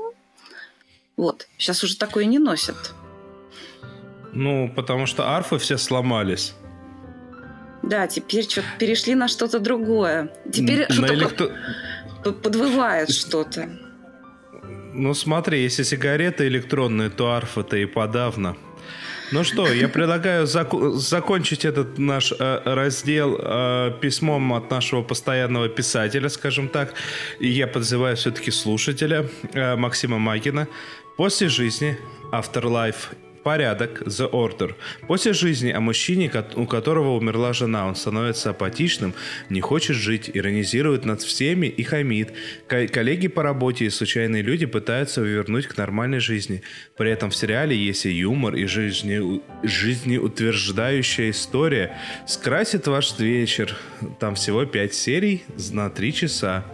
[1.16, 1.48] Вот.
[1.58, 2.76] Сейчас уже такое не носят.
[4.32, 6.54] Ну, потому что арфы все сломались.
[7.82, 10.30] Да, теперь что-то перешли на что-то другое.
[10.52, 11.50] Теперь на что-то электро...
[12.24, 13.68] подвывает что-то.
[14.92, 18.56] Ну смотри, если сигареты электронные, то арфа-то и подавно.
[19.30, 25.68] Ну что, я предлагаю зак- закончить этот наш э, раздел э, письмом от нашего постоянного
[25.68, 26.94] писателя, скажем так.
[27.38, 30.66] И я подзываю все-таки слушателя э, Максима Магина.
[31.18, 31.98] После жизни,
[32.32, 34.74] Afterlife Порядок, The Order.
[35.06, 39.14] После жизни о мужчине, у которого умерла жена, он становится апатичным,
[39.50, 42.32] не хочет жить, иронизирует над всеми и хамит.
[42.68, 46.62] Коллеги по работе и случайные люди пытаются вернуть к нормальной жизни.
[46.96, 51.96] При этом в сериале есть и юмор, и жизни, жизнеутверждающая история.
[52.26, 53.76] Скрасит ваш вечер.
[54.20, 56.64] Там всего 5 серий на 3 часа.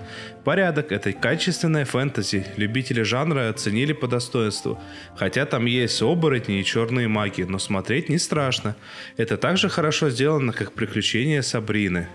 [0.45, 2.47] Порядок— это качественная фэнтези.
[2.57, 4.79] Любители жанра оценили по достоинству.
[5.17, 8.77] Хотя там есть оборотни и черные маги, но смотреть не страшно.
[9.17, 12.09] Это также хорошо сделано, как приключения Сабрины.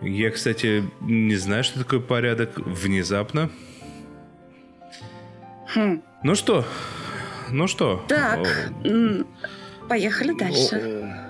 [0.00, 2.56] Я, кстати, не знаю, что такое порядок.
[2.56, 3.50] Внезапно.
[5.74, 6.02] Хм.
[6.22, 6.64] Ну что?
[7.50, 8.04] Ну что?
[8.08, 8.70] Так,
[9.88, 11.29] поехали дальше.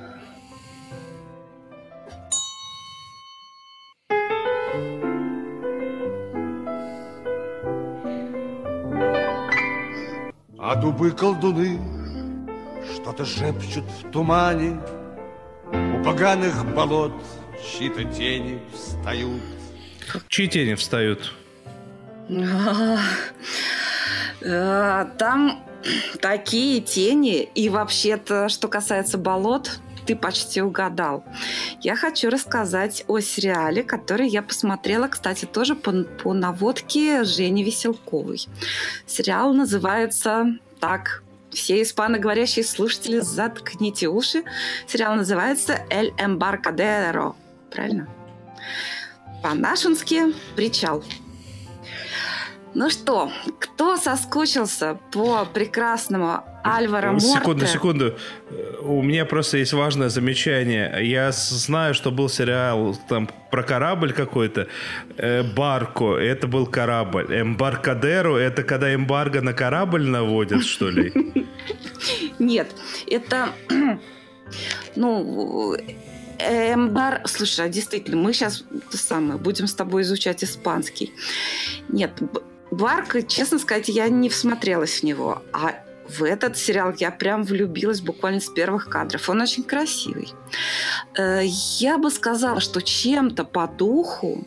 [10.70, 11.80] А дубы-колдуны
[12.94, 14.80] что-то шепчут в тумане,
[15.72, 17.12] У поганых болот
[17.61, 19.42] чьи-то тени встают.
[20.28, 21.35] Чьи тени встают?
[24.46, 25.64] А, там
[26.20, 31.24] такие тени, и вообще-то, что касается болот, ты почти угадал.
[31.80, 38.46] Я хочу рассказать о сериале, который я посмотрела, кстати, тоже по, по наводке Жени Веселковой.
[39.06, 44.44] Сериал называется так все испаноговорящие слушатели, заткните уши.
[44.86, 47.34] Сериал называется «Эль Эмбаркадеро».
[47.70, 48.08] Правильно?
[49.42, 51.02] По-нашенски «Причал».
[52.72, 57.27] Ну что, кто соскучился по прекрасному Альвара Морте?
[57.27, 58.16] Секунду, секунду.
[58.83, 60.99] У меня просто есть важное замечание.
[61.03, 64.66] Я знаю, что был сериал там про корабль какой-то.
[65.16, 67.27] Э, Барко, это был корабль.
[67.31, 71.12] Эмбаркадеру, это когда эмбарго на корабль наводят, что ли?
[72.38, 72.68] Нет,
[73.07, 73.49] это
[74.96, 75.77] Ну,
[76.38, 81.12] Эмбар, слушай, а действительно, мы сейчас то самое, будем с тобой изучать испанский.
[81.88, 82.12] Нет,
[82.70, 85.42] Барк, честно сказать, я не всмотрелась в него.
[85.53, 85.75] А
[86.18, 89.29] в этот сериал я прям влюбилась буквально с первых кадров.
[89.29, 90.33] Он очень красивый.
[91.16, 91.42] Э,
[91.79, 94.44] я бы сказала, что чем-то по духу,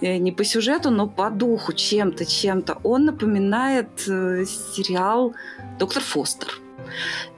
[0.00, 5.34] э, не по сюжету, но по духу чем-то, чем-то он напоминает э, сериал
[5.78, 6.48] «Доктор Фостер»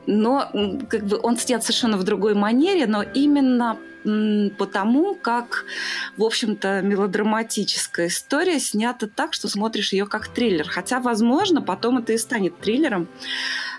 [0.06, 0.50] но
[0.88, 3.78] как бы он снят совершенно в другой манере, но именно
[4.58, 5.64] потому, как,
[6.16, 10.68] в общем-то, мелодраматическая история снята так, что смотришь ее как триллер.
[10.68, 13.08] Хотя, возможно, потом это и станет триллером.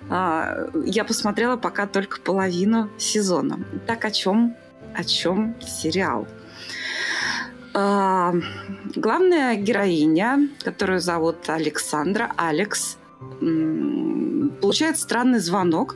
[0.10, 3.60] А, я посмотрела пока только половину сезона.
[3.86, 4.56] Так о чем,
[4.96, 6.28] о чем сериал?
[7.74, 8.34] А,
[8.96, 12.98] главная героиня, которую зовут Александра, Алекс,
[14.62, 15.96] получает странный звонок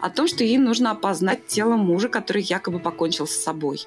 [0.00, 3.86] о том, что ей нужно опознать тело мужа, который якобы покончил с собой.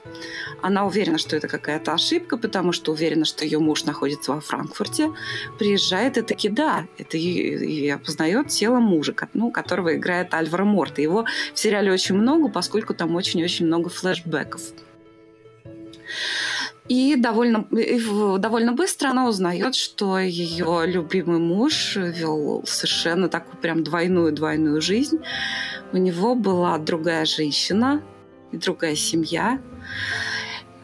[0.61, 5.11] Она уверена, что это какая-то ошибка, потому что уверена, что ее муж находится во Франкфурте.
[5.57, 11.01] Приезжает и таки да, это и, опознает тело мужа, ну, которого играет Альваро Морта.
[11.01, 14.61] Его в сериале очень много, поскольку там очень-очень много флешбеков.
[16.89, 17.67] И довольно,
[18.39, 25.19] довольно быстро она узнает, что ее любимый муж вел совершенно такую прям двойную-двойную жизнь.
[25.93, 28.01] У него была другая женщина
[28.51, 29.61] и другая семья,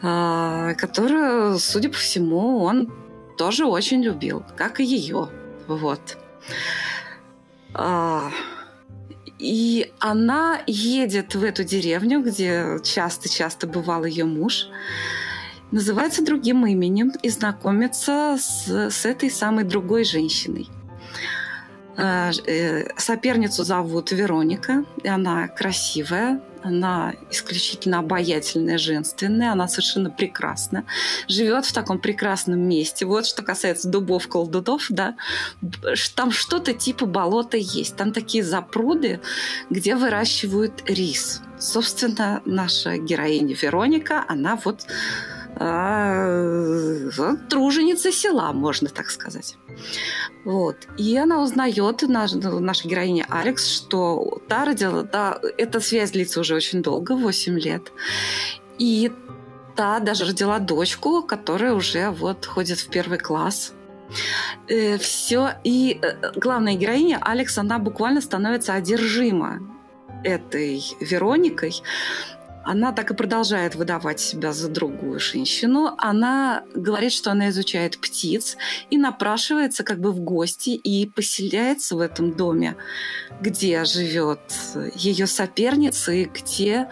[0.00, 2.92] а, которую, судя по всему, он
[3.36, 5.28] тоже очень любил, как и ее.
[5.66, 6.18] Вот.
[7.74, 8.30] А,
[9.40, 14.68] и она едет в эту деревню, где часто-часто бывал ее муж,
[15.70, 20.68] называется другим именем и знакомится с, с этой самой другой женщиной.
[21.98, 30.84] А, э, соперницу зовут Вероника, и она красивая, она исключительно обаятельная, женственная, она совершенно прекрасна,
[31.28, 33.06] живет в таком прекрасном месте.
[33.06, 35.16] Вот что касается дубов, колдунов, да,
[36.16, 37.96] там что-то типа болота есть.
[37.96, 39.20] Там такие запруды,
[39.70, 41.40] где выращивают рис.
[41.58, 44.86] Собственно, наша героиня Вероника, она вот
[45.58, 49.56] а, труженица села, можно так сказать.
[50.44, 50.76] Вот.
[50.98, 56.54] И она узнает, наша, наша героиня Алекс, что та родила, да, эта связь длится уже
[56.54, 57.92] очень долго, 8 лет.
[58.78, 59.10] И
[59.74, 63.72] та даже родила дочку, которая уже вот ходит в первый класс.
[64.68, 65.52] Э, все.
[65.64, 69.60] И э, главная героиня Алекс, она буквально становится одержима
[70.22, 71.82] этой Вероникой
[72.66, 75.94] она так и продолжает выдавать себя за другую женщину.
[75.98, 78.56] Она говорит, что она изучает птиц
[78.90, 82.76] и напрашивается как бы в гости и поселяется в этом доме,
[83.40, 84.40] где живет
[84.94, 86.88] ее соперница и где,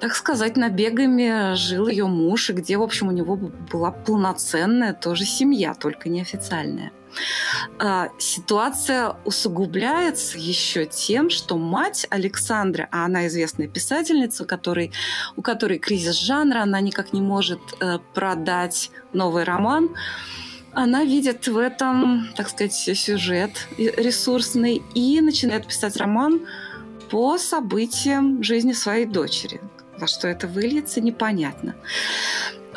[0.00, 5.24] так сказать, набегами жил ее муж, и где, в общем, у него была полноценная тоже
[5.26, 6.92] семья, только неофициальная.
[7.78, 14.92] А, ситуация усугубляется еще тем, что мать Александры, а она известная писательница, у которой,
[15.36, 19.90] у которой кризис жанра, она никак не может э, продать новый роман,
[20.72, 26.46] она видит в этом, так сказать, сюжет ресурсный и начинает писать роман
[27.10, 29.60] по событиям жизни своей дочери.
[29.98, 31.74] Во что это выльется, непонятно.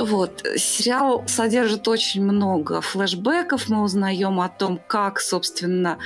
[0.02, 0.44] Вот.
[0.58, 3.70] Сериал содержит очень много флэшбэков.
[3.70, 6.00] Мы узнаем о том, как, собственно,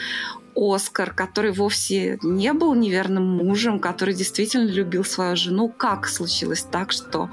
[0.56, 5.70] Оскар, который вовсе не был неверным мужем, который действительно любил свою жену.
[5.70, 7.30] Как случилось так, что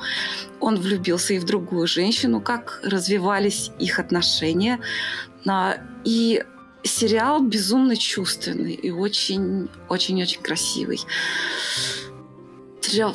[0.61, 4.79] он влюбился и в другую женщину, как развивались их отношения.
[6.05, 6.44] И
[6.85, 11.01] сериал безумно чувственный и очень-очень-очень красивый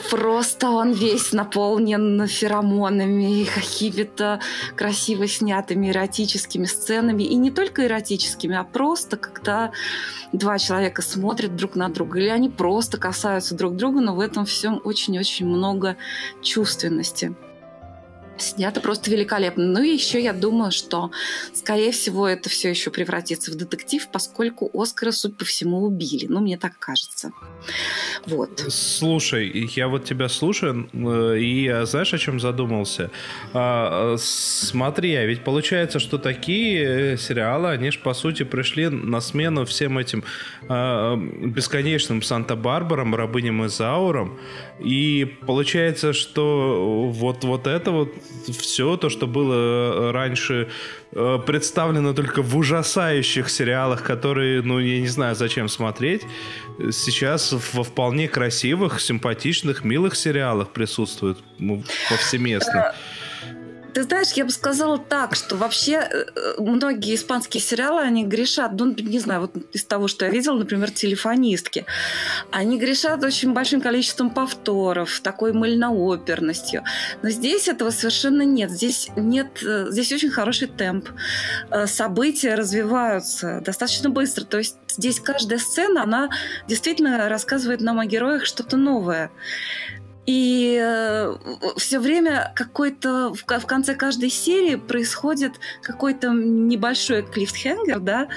[0.10, 4.40] просто он весь наполнен феромонами, какими-то
[4.76, 7.24] красиво снятыми эротическими сценами.
[7.24, 9.72] И не только эротическими, а просто когда
[10.34, 14.46] два человека смотрят друг на друга, или они просто касаются друг друга, но в этом
[14.46, 15.98] всем очень-очень много
[16.42, 17.36] чувственности.
[18.38, 19.66] Снято просто великолепно.
[19.66, 21.12] Ну и еще я думаю, что,
[21.54, 26.28] скорее всего, это все еще превратится в детектив, поскольку Оскара, суть по всему, убили.
[26.28, 27.32] Ну, мне так кажется.
[28.26, 28.64] Вот.
[28.70, 33.12] Слушай, я вот тебя слушаю, э, и знаешь, о чем задумался?
[33.54, 39.22] А, смотри, а ведь получается, что такие э, сериалы, они же, по сути, пришли на
[39.22, 40.24] смену всем этим
[40.70, 44.38] а, бесконечным Санта-Барбарам, Рабыням и Заурам.
[44.80, 48.14] И получается, что вот, вот это вот
[48.60, 50.70] все то, что было э, раньше
[51.12, 56.24] э, представлено только в ужасающих сериалах, которые, ну, я не знаю, зачем смотреть,
[56.92, 62.94] сейчас во вполне красивых, симпатичных, милых сериалах присутствует ну, повсеместно.
[63.98, 66.26] Ты знаешь, я бы сказала так, что вообще э,
[66.60, 70.92] многие испанские сериалы, они грешат, ну, не знаю, вот из того, что я видела, например,
[70.92, 71.84] «Телефонистки»,
[72.52, 76.84] они грешат очень большим количеством повторов, такой мыльнооперностью.
[77.24, 78.70] Но здесь этого совершенно нет.
[78.70, 81.10] Здесь нет, э, здесь очень хороший темп.
[81.72, 84.46] Э, события развиваются достаточно быстро.
[84.46, 86.30] То есть здесь каждая сцена, она
[86.68, 89.32] действительно рассказывает нам о героях что-то новое.
[90.28, 91.36] И э,
[91.78, 98.28] все время какой-то в, в конце каждой серии происходит какой-то небольшой клифтхенгер, да.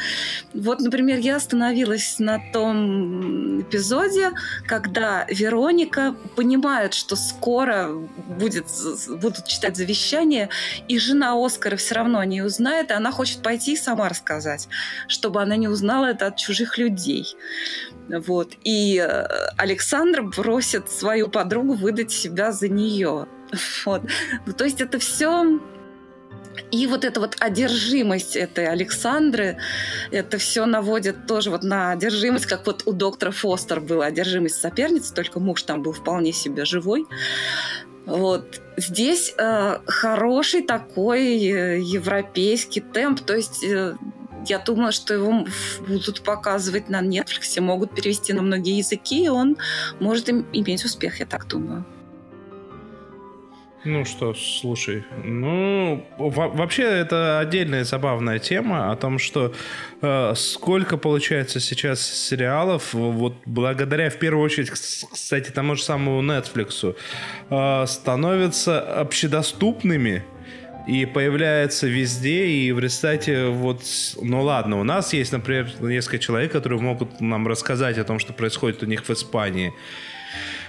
[0.54, 4.30] Вот, например, я остановилась на том эпизоде,
[4.68, 7.90] когда Вероника понимает, что скоро
[8.38, 8.66] будет,
[9.08, 10.48] будут читать завещание,
[10.86, 14.68] и жена Оскара все равно не узнает, и она хочет пойти и сама рассказать,
[15.08, 17.34] чтобы она не узнала это от чужих людей.
[18.08, 18.52] Вот.
[18.64, 19.26] И э,
[19.56, 23.26] Александр бросит свою подругу выдать себя за нее.
[23.84, 24.02] Вот.
[24.46, 25.60] Ну, то есть это все
[26.70, 29.58] и вот эта вот одержимость этой Александры,
[30.10, 35.14] это все наводит тоже вот на одержимость, как вот у доктора Фостер была одержимость соперницы,
[35.14, 37.06] только муж там был вполне себе живой.
[38.06, 38.60] Вот.
[38.76, 43.94] Здесь э, хороший такой э, европейский темп, то есть э,
[44.46, 45.46] я думаю, что его
[45.86, 49.56] будут показывать на Netflix, могут перевести на многие языки, и он
[50.00, 51.84] может им иметь успех, я так думаю.
[53.82, 59.54] Ну что, слушай, ну вообще это отдельная забавная тема о том, что
[60.02, 66.94] э, сколько получается сейчас сериалов, вот благодаря в первую очередь, кстати, тому же самому Netflix,
[67.48, 70.24] э, становятся общедоступными
[70.86, 73.82] и появляется везде, и в результате вот,
[74.20, 78.32] ну ладно, у нас есть, например, несколько человек, которые могут нам рассказать о том, что
[78.32, 79.72] происходит у них в Испании.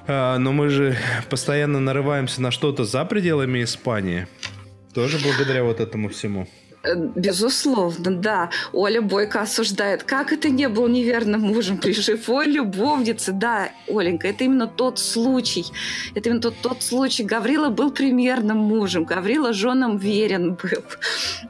[0.07, 0.95] А, но мы же
[1.29, 4.27] постоянно нарываемся на что-то за пределами Испании.
[4.93, 6.47] Тоже благодаря вот этому всему.
[6.83, 8.49] Э, безусловно, да.
[8.73, 10.03] Оля Бойко осуждает.
[10.03, 13.31] Как это не был неверным мужем при живой любовнице?
[13.31, 15.65] Да, Оленька, это именно тот случай.
[16.15, 17.23] Это именно тот, тот случай.
[17.23, 19.03] Гаврила был примерным мужем.
[19.03, 20.83] Гаврила женам верен был.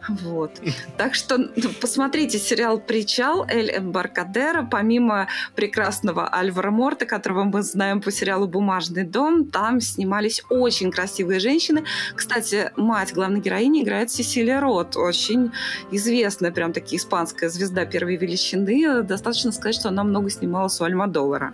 [0.10, 0.52] Вот.
[0.98, 4.68] Так что ну, посмотрите сериал «Причал» Эль Эмбаркадера.
[4.70, 11.40] Помимо прекрасного Альвара Морта, которого мы знаем по сериалу «Бумажный дом», там снимались очень красивые
[11.40, 11.84] женщины.
[12.16, 14.98] Кстати, мать главной героини играет Сесилия Рот.
[14.98, 15.52] Очень очень
[15.92, 19.04] известная, прям таки испанская звезда первой величины.
[19.04, 21.54] Достаточно сказать, что она много снималась у Альмадовара.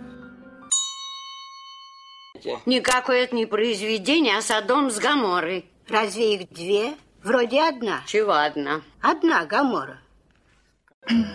[2.66, 5.66] Никакое это не произведение, а Содом с Гаморой.
[5.88, 6.94] Разве их две?
[7.22, 8.02] Вроде одна.
[8.06, 8.82] Чего одна?
[9.02, 9.98] Одна Гамора.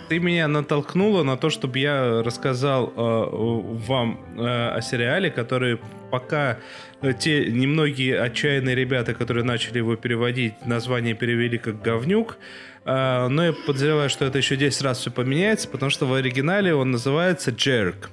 [0.08, 6.58] Ты меня натолкнула на то, чтобы я рассказал э, вам э, о сериале, который пока
[7.00, 12.36] э, те немногие отчаянные ребята, которые начали его переводить, название перевели как «Говнюк»,
[12.84, 16.74] э, но я подозреваю, что это еще 10 раз все поменяется, потому что в оригинале
[16.74, 18.10] он называется «Джерк».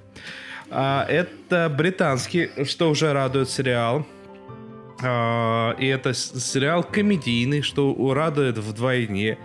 [0.71, 4.07] А это британский, что уже радует сериал.
[5.03, 9.37] А, и это сериал комедийный, что радует вдвойне.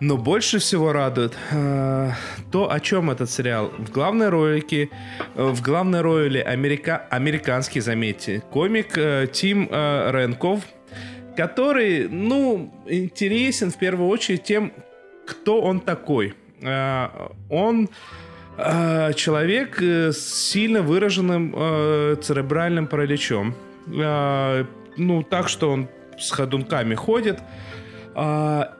[0.00, 2.10] Но больше всего радует э,
[2.50, 3.70] то, о чем этот сериал.
[3.78, 4.90] В главной ролике,
[5.36, 10.64] э, в главной роли америка, американский, заметьте, комик э, Тим э, Ренков,
[11.36, 14.72] который, ну, интересен в первую очередь тем,
[15.26, 16.34] кто он такой.
[16.60, 17.08] Э,
[17.48, 17.88] он
[18.58, 23.54] э, человек э, с сильно выраженным э, церебральным параличом.
[23.86, 24.64] Э,
[24.96, 25.88] ну, так что он
[26.18, 27.38] с ходунками ходит.
[27.38, 27.44] А,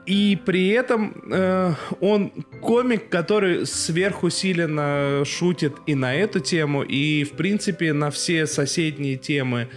[0.05, 2.31] и при этом э, он
[2.61, 9.67] комик, который сверхусиленно шутит и на эту тему, и, в принципе, на все соседние темы.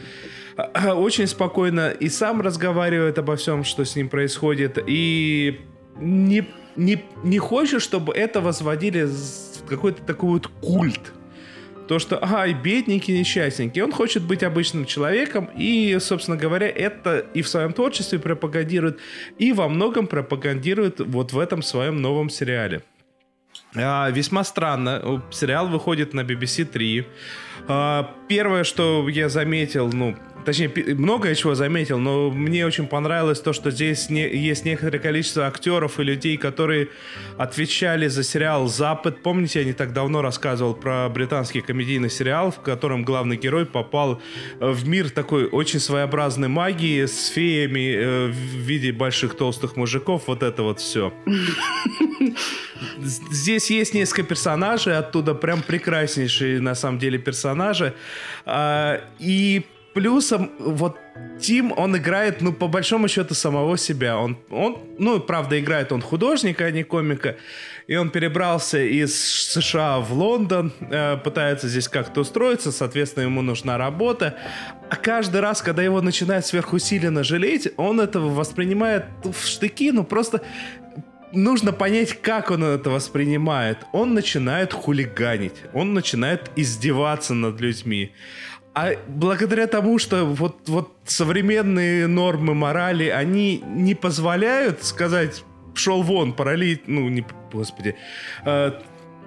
[0.57, 5.61] А, очень спокойно и сам разговаривает обо всем, что с ним происходит, и
[6.01, 6.47] не,
[6.77, 11.13] не, не хочет, чтобы это возводили в какой-то такой вот культ
[11.89, 13.83] то, что, ага, бедненький, несчастненький.
[13.83, 18.99] Он хочет быть обычным человеком, и, собственно говоря, это и в своем творчестве пропагандирует,
[19.39, 22.83] и во многом пропагандирует вот в этом своем новом сериале.
[23.75, 25.23] А, весьма странно.
[25.31, 27.07] Сериал выходит на BBC 3.
[27.69, 30.17] А, первое, что я заметил, ну,
[30.49, 35.47] точнее, многое чего заметил, но мне очень понравилось то, что здесь не, есть некоторое количество
[35.47, 36.89] актеров и людей, которые
[37.37, 39.23] отвечали за сериал «Запад».
[39.23, 44.23] Помните, я не так давно рассказывал про британский комедийный сериал, в котором главный герой попал
[44.59, 50.29] э, в мир такой очень своеобразной магии с феями э, в виде больших толстых мужиков,
[50.29, 51.13] вот это вот все.
[53.03, 57.93] Здесь есть несколько персонажей, оттуда прям прекраснейшие на самом деле персонажи.
[58.47, 59.67] А, и
[59.99, 60.97] плюсом вот
[61.41, 64.17] Тим, он играет, ну, по большому счету, самого себя.
[64.17, 67.37] Он, он, ну, правда, играет он художника, а не комика.
[67.89, 69.13] И он перебрался из
[69.53, 74.37] США в Лондон, э, пытается здесь как-то устроиться, соответственно, ему нужна работа.
[74.91, 80.43] А каждый раз, когда его начинает сверхусиленно жалеть, он этого воспринимает в штыки, ну, просто
[81.33, 83.79] нужно понять, как он это воспринимает.
[83.93, 88.13] Он начинает хулиганить, он начинает издеваться над людьми.
[88.79, 95.43] А благодаря тому, что вот, вот современные нормы морали, они не позволяют сказать
[95.75, 97.97] «пшел вон, паралит», ну, не, господи,
[98.45, 98.73] э,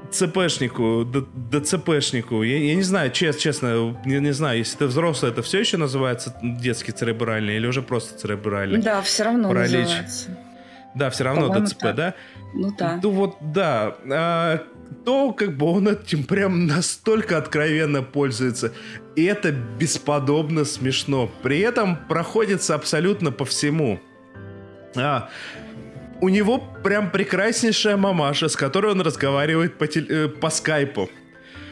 [0.10, 1.06] ЦПшнику,
[1.52, 5.60] ДЦПшнику, я, я не знаю, чест, честно, не, не знаю, если ты взрослый, это все
[5.60, 8.82] еще называется детский церебральный или уже просто церебральный?
[8.82, 9.74] Да, все равно паралич.
[9.74, 10.38] называется.
[10.96, 11.96] Да, все равно ДЦП, так.
[11.96, 12.14] да?
[12.54, 13.00] Ну да.
[13.02, 13.96] Ну вот, да.
[14.10, 14.64] А,
[15.06, 18.74] то как бы он этим прям настолько откровенно пользуется.
[19.16, 21.30] И это бесподобно смешно.
[21.44, 24.00] При этом проходится абсолютно по всему.
[24.96, 25.30] А,
[26.22, 31.10] у него прям прекраснейшая мамаша, с которой он разговаривает по, теле, э, по скайпу.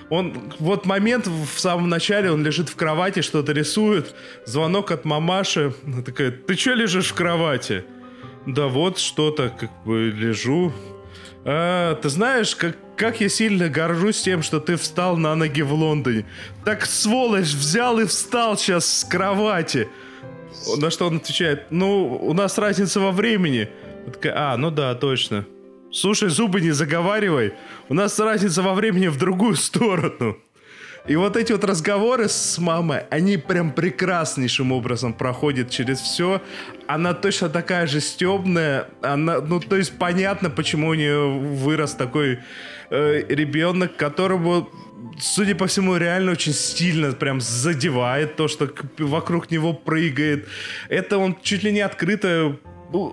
[0.10, 4.16] Он вот момент в самом начале, он лежит в кровати, что-то рисует,
[4.46, 7.84] звонок от мамаши, она такая, ты что лежишь в кровати?
[8.48, 10.74] Да вот что-то, как бы лежу.
[11.52, 15.74] А, ты знаешь, как, как я сильно горжусь тем, что ты встал на ноги в
[15.74, 16.26] Лондоне.
[16.64, 19.88] Так, сволочь, взял и встал сейчас с кровати.
[20.78, 23.68] На что он отвечает, ну, у нас разница во времени.
[24.26, 25.48] а, ну да, точно.
[25.92, 27.56] Слушай, зубы не заговаривай.
[27.88, 30.38] У нас разница во времени в другую сторону.
[31.08, 36.42] И вот эти вот разговоры с мамой, они прям прекраснейшим образом проходят через все.
[36.88, 38.88] Она точно такая же стебная.
[39.02, 42.40] Она, ну, то есть понятно, почему у нее вырос такой
[42.90, 44.70] э, ребенок, которому
[45.20, 50.48] судя по всему, реально очень стильно прям задевает то, что вокруг него прыгает.
[50.90, 52.58] Это он чуть ли не открыто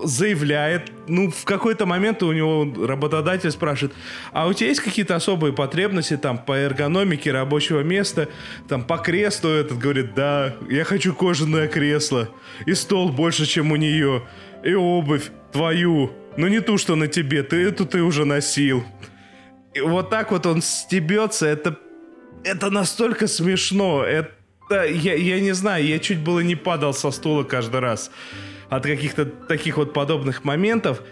[0.05, 3.95] заявляет, ну, в какой-то момент у него работодатель спрашивает,
[4.33, 8.29] а у тебя есть какие-то особые потребности там по эргономике рабочего места,
[8.68, 12.29] там по креслу этот говорит, да, я хочу кожаное кресло,
[12.64, 14.22] и стол больше, чем у нее,
[14.64, 18.85] и обувь твою, но не ту, что на тебе, ты эту ты уже носил.
[19.74, 21.79] И вот так вот он стебется, это,
[22.45, 24.31] это настолько смешно, это,
[24.70, 28.11] я, я не знаю, я чуть было не падал со стула каждый раз
[28.69, 31.03] от каких-то таких вот подобных моментов.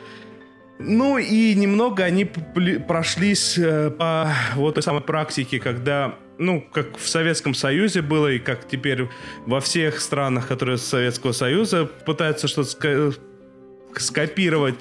[0.78, 7.08] Ну и немного они прошлись э, по вот той самой практике, когда, ну, как в
[7.08, 9.08] Советском Союзе было, и как теперь
[9.46, 13.12] во всех странах, которые с Советского Союза пытаются что-то
[13.96, 14.74] скопировать,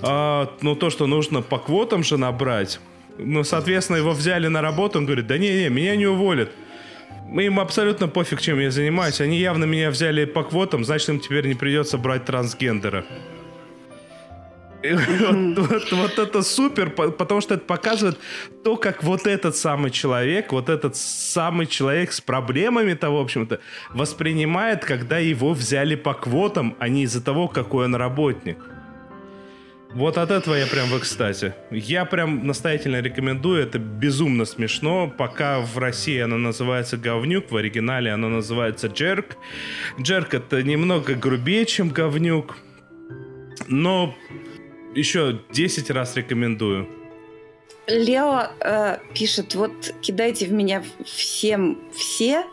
[0.00, 2.80] а, ну, то, что нужно по квотам же набрать.
[3.18, 6.50] Ну, соответственно, его взяли на работу, он говорит, да не-не, меня не уволят.
[7.32, 9.20] Им абсолютно пофиг, чем я занимаюсь.
[9.20, 13.04] Они явно меня взяли по квотам, значит, им теперь не придется брать трансгендера.
[14.92, 18.18] Вот, вот, вот это супер, потому что это показывает
[18.62, 23.60] то, как вот этот самый человек, вот этот самый человек с проблемами-то, в общем-то,
[23.94, 28.58] воспринимает, когда его взяли по квотам, а не из-за того, какой он работник.
[29.94, 31.54] Вот от этого я прям в экстазе.
[31.70, 35.08] Я прям настоятельно рекомендую, это безумно смешно.
[35.08, 39.36] Пока в России оно называется говнюк, в оригинале оно называется джерк.
[40.00, 42.56] Джерк это немного грубее, чем говнюк.
[43.68, 44.16] Но
[44.96, 46.88] еще 10 раз рекомендую.
[47.86, 52.44] Лео э, пишет, вот кидайте в меня всем все,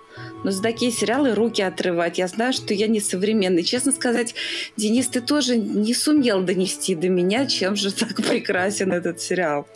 [0.43, 2.17] но за такие сериалы руки отрывать.
[2.17, 3.63] Я знаю, что я не современный.
[3.63, 4.35] Честно сказать,
[4.77, 9.67] Денис, ты тоже не сумел донести до меня, чем же так прекрасен этот сериал.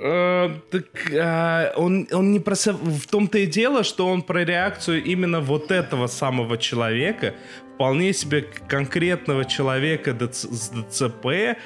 [0.00, 2.54] Uh, так uh, он, он не про...
[2.54, 7.34] В том-то и дело, что он про реакцию именно вот этого самого человека,
[7.78, 11.56] вполне себе конкретного человека с ДЦП,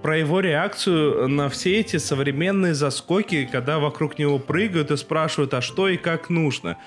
[0.00, 5.60] про его реакцию на все эти современные заскоки, когда вокруг него прыгают и спрашивают, а
[5.60, 6.78] что и как нужно.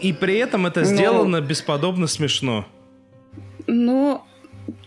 [0.00, 2.66] И при этом это ну, сделано бесподобно смешно.
[3.68, 4.22] Ну,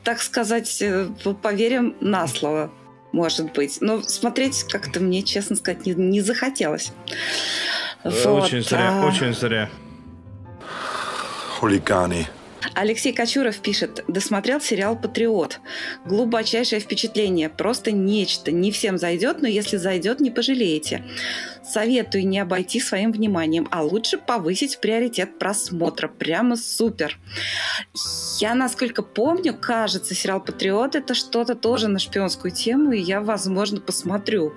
[0.03, 1.07] так сказать, э,
[1.41, 2.71] поверим на слово.
[3.13, 3.77] может быть.
[3.79, 6.91] Но смотреть как-то мне, честно сказать, не, не захотелось.
[8.03, 9.07] Очень вот, зря, а...
[9.07, 9.69] очень зря.
[11.63, 12.27] Хулиганы.
[12.75, 15.61] Алексей Кочуров пишет, досмотрел сериал «Патриот».
[16.05, 18.51] Глубочайшее впечатление, просто нечто.
[18.51, 21.05] Не всем зайдет, но если зайдет, не пожалеете.
[21.63, 26.09] Советую не обойти своим вниманием, а лучше повысить приоритет просмотра.
[26.09, 27.17] Прямо супер.
[28.39, 33.79] Я, насколько помню, кажется, сериал «Патриот»— это что-то тоже на шпионскую тему, и я, возможно,
[33.79, 34.53] посмотрю.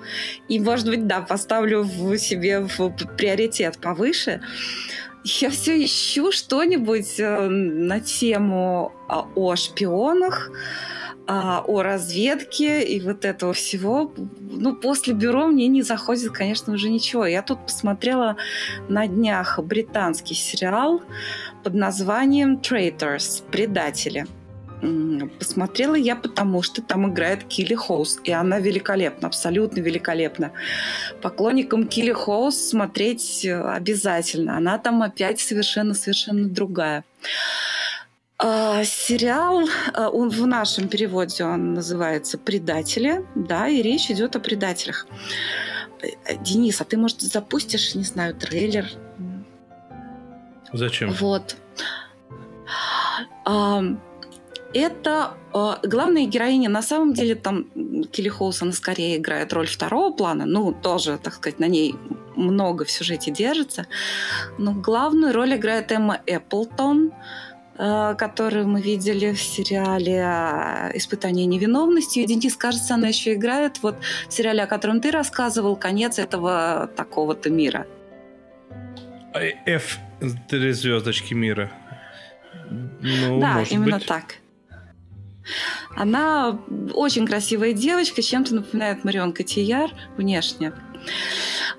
[0.49, 4.41] И, может быть, да, поставлю в себе в приоритет повыше.
[5.29, 10.53] Я все ищу что-нибудь э, на тему а, о шпионах,
[11.27, 14.13] а, о разведке и вот этого всего.
[14.17, 17.27] Ну, после бюро мне не заходит, конечно, уже ничего.
[17.27, 18.37] Я тут посмотрела
[18.89, 21.03] на днях британский сериал
[21.65, 24.29] под названием Traitors– «Предатели».
[25.39, 30.53] Посмотрела я, потому что там играет Килли Хоус, и она великолепна, абсолютно великолепна.
[31.23, 34.57] Поклонникам Килли Хоус смотреть э, обязательно.
[34.57, 37.05] Она там опять совершенно-совершенно другая.
[38.39, 44.41] А, сериал, а, он в нашем переводе он называется «Предатели», да, и речь идет о
[44.41, 45.07] предателях.
[46.03, 48.91] Э, Денис, а ты, может, запустишь, не знаю, трейлер?
[50.73, 51.13] Зачем?
[51.13, 51.57] Вот.
[53.47, 53.83] А,
[54.79, 56.69] это э, главная героиня.
[56.69, 57.67] На самом деле там
[58.13, 60.47] Келли Хоус, она скорее играет роль второго плана.
[60.47, 61.95] Ну, тоже, так сказать, на ней
[62.37, 63.87] много в сюжете держится.
[64.59, 67.13] Но главную роль играет Эмма Эпплтон,
[67.79, 72.21] э, которую мы видели в сериале «Испытание невиновности».
[72.21, 73.97] И Денис, кажется, она еще играет вот
[74.29, 77.87] в сериале, о котором ты рассказывал, «Конец этого такого-то мира».
[79.67, 79.99] F
[80.49, 81.71] три звездочки мира.
[82.71, 84.07] Ну, да, именно быть.
[84.07, 84.37] так.
[85.95, 86.59] Она
[86.95, 90.73] очень красивая девочка, чем-то напоминает Марион Котияр внешне.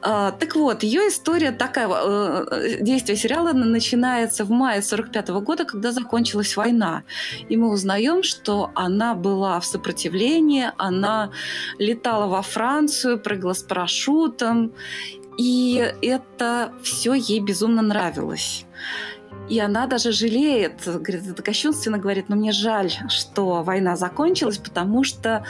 [0.02, 5.92] А, так вот, ее история такая, э, действие сериала начинается в мае 45 года, когда
[5.92, 7.04] закончилась война.
[7.50, 11.32] И мы узнаем, что она была в сопротивлении, она
[11.80, 14.74] летала во Францию, прыгала с парашютом,
[15.38, 18.66] и это все ей безумно нравилось.
[19.50, 25.04] И она даже жалеет, говорит, это кощунственно говорит, но мне жаль, что война закончилась, потому
[25.04, 25.46] что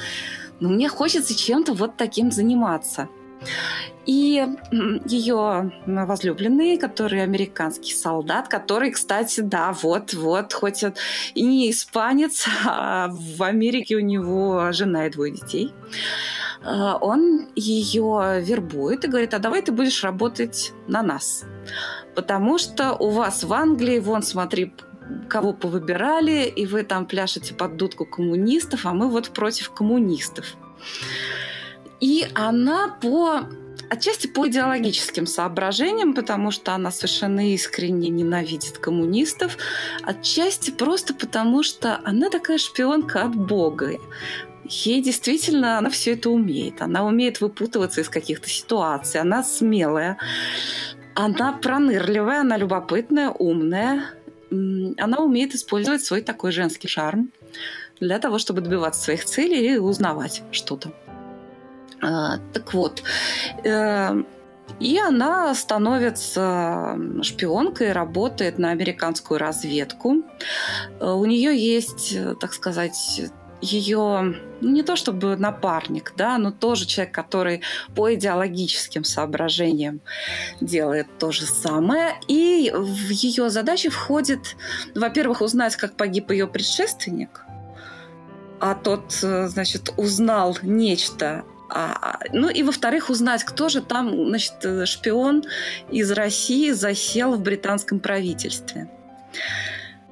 [0.60, 3.10] ну, мне хочется чем-то вот таким заниматься.
[4.06, 4.46] И
[5.06, 10.94] ее возлюбленный, который американский солдат, который, кстати, да, вот-вот, хоть он
[11.36, 15.74] и не испанец, а в Америке у него жена и двое детей,
[16.64, 21.46] а, он ее вербует и говорит, а давай ты будешь работать на нас
[22.18, 24.74] потому что у вас в Англии, вон, смотри,
[25.30, 30.56] кого повыбирали, и вы там пляшете под дудку коммунистов, а мы вот против коммунистов.
[32.00, 33.48] И она по
[33.90, 39.58] отчасти по идеологическим соображениям, потому что она совершенно искренне ненавидит коммунистов,
[40.04, 43.98] отчасти просто потому, что она такая шпионка от Бога.
[44.66, 46.82] Ей действительно, она все это умеет.
[46.82, 49.22] Она умеет выпутываться из каких-то ситуаций.
[49.22, 50.18] Она смелая.
[51.16, 54.12] Она пронырливая, она любопытная, умная.
[54.52, 57.32] Она умеет использовать свой такой женский шарм
[58.02, 60.92] для того, чтобы добиваться своих целей и узнавать что-то.
[62.02, 63.04] А, так вот,
[63.64, 64.24] э,
[64.80, 70.24] и она становится шпионкой, работает на американскую разведку.
[71.00, 73.22] Э, у нее есть, так сказать,
[73.62, 77.62] ее ну, не то чтобы напарник, да, но тоже человек, который
[77.96, 80.02] по идеологическим соображениям
[80.62, 82.16] делает то же самое.
[82.28, 84.56] И в ее задачи входит,
[84.96, 87.46] во-первых, узнать, как погиб ее предшественник,
[88.60, 94.54] а тот, э, значит, узнал нечто а, ну и во-вторых, узнать, кто же там, значит,
[94.64, 95.44] э, шпион
[95.92, 98.90] из России засел в британском правительстве.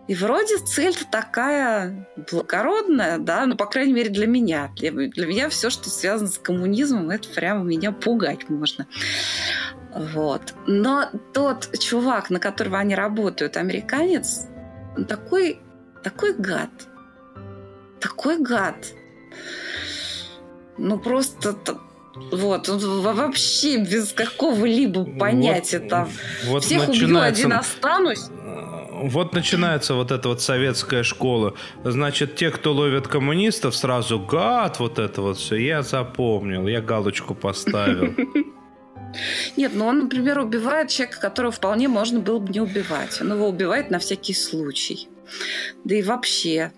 [0.07, 4.71] И вроде цель-то такая благородная, да, ну, по крайней мере, для меня.
[4.75, 8.85] Для, для меня все, что связано с коммунизмом, это прямо меня пугать можно.
[9.95, 10.53] Вот.
[10.67, 14.47] Но тот чувак, на которого они работают, американец,
[15.07, 15.59] такой,
[16.03, 16.69] такой гад.
[17.99, 18.75] Такой гад.
[20.77, 21.55] Ну, просто
[22.31, 26.09] вот, вообще без какого-либо понятия вот, там.
[26.45, 28.29] Вот Всех убью, один останусь
[29.01, 31.53] вот начинается вот эта вот советская школа.
[31.83, 35.55] Значит, те, кто ловят коммунистов, сразу гад, вот это вот все.
[35.55, 38.13] Я запомнил, я галочку поставил.
[39.57, 43.21] Нет, ну он, например, убивает человека, которого вполне можно было бы не убивать.
[43.21, 45.07] Он его убивает на всякий случай.
[45.83, 46.71] Да и вообще.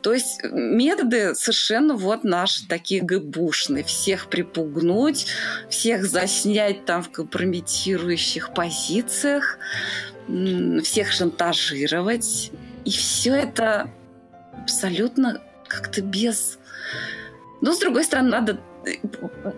[0.00, 3.84] То есть методы совершенно вот наши такие гэбушные.
[3.84, 5.26] Всех припугнуть,
[5.68, 9.58] всех заснять там в компрометирующих позициях,
[10.82, 12.52] всех шантажировать.
[12.84, 13.90] И все это
[14.62, 16.58] абсолютно как-то без...
[17.60, 18.60] Но, с другой стороны, надо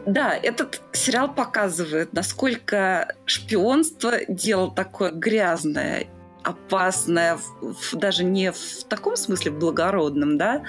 [0.06, 6.06] да, этот сериал показывает, насколько шпионство дело такое грязное,
[6.42, 7.38] опасное,
[7.92, 10.62] даже не в таком смысле благородном, да,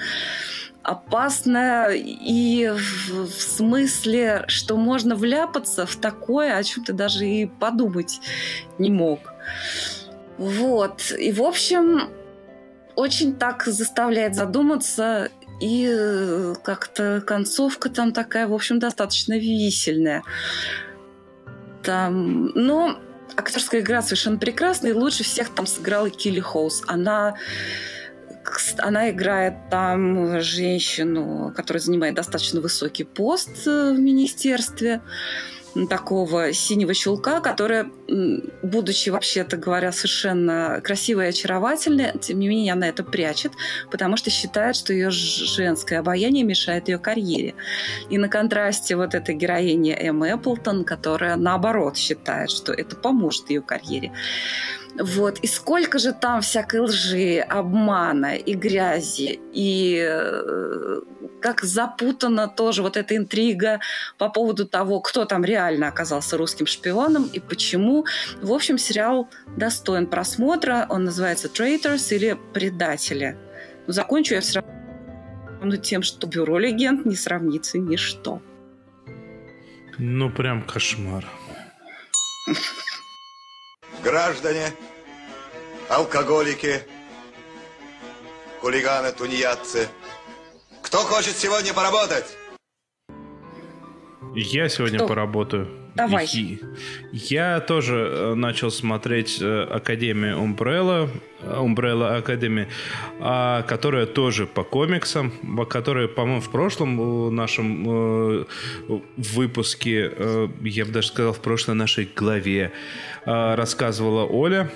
[0.82, 8.20] опасное и в, смысле, что можно вляпаться в такое, о чем ты даже и подумать
[8.78, 9.20] не мог.
[10.36, 11.12] Вот.
[11.18, 12.10] И, в общем,
[12.96, 20.22] очень так заставляет задуматься и э, как-то концовка там такая, в общем, достаточно висельная.
[21.82, 22.98] Там, но
[23.36, 26.82] актерская игра совершенно прекрасная, и лучше всех там сыграла Килли Хоус.
[26.86, 27.34] Она
[28.78, 35.00] она играет там женщину, которая занимает достаточно высокий пост э, в министерстве
[35.88, 37.90] такого синего чулка, которая,
[38.62, 43.52] будучи, вообще-то говоря, совершенно красивая и очаровательная, тем не менее она это прячет,
[43.90, 47.54] потому что считает, что ее женское обаяние мешает ее карьере.
[48.08, 53.60] И на контрасте вот этой героини Эм Эпплтон, которая наоборот считает, что это поможет ее
[53.60, 54.12] карьере.
[54.98, 55.40] Вот.
[55.40, 61.00] И сколько же там всякой лжи, обмана и грязи, и э,
[61.40, 63.80] как запутана тоже вот эта интрига
[64.18, 68.06] по поводу того, кто там реально оказался русским шпионом и почему.
[68.40, 70.86] В общем, сериал достоин просмотра.
[70.88, 73.36] Он называется «Traitors» или «Предатели».
[73.86, 74.62] Но закончу я все
[75.60, 78.40] равно тем, что «Бюро легенд» не сравнится ничто.
[79.98, 81.26] Ну, прям кошмар.
[84.04, 84.72] Граждане,
[85.88, 86.82] алкоголики,
[88.60, 89.88] хулиганы, тунеядцы–
[90.94, 92.36] кто хочет сегодня поработать?
[94.36, 95.08] Я сегодня Кто?
[95.08, 95.68] поработаю.
[95.96, 96.28] Давай.
[97.12, 101.08] Я тоже э, начал смотреть э, Академию Umbrella,
[101.42, 102.66] Umbrella Academy,
[103.66, 105.32] которая тоже по комиксам,
[105.68, 108.44] которая, по-моему, в прошлом нашем э,
[109.16, 110.12] выпуске,
[110.62, 112.72] я бы даже сказал, в прошлой нашей главе
[113.24, 114.70] рассказывала Оля.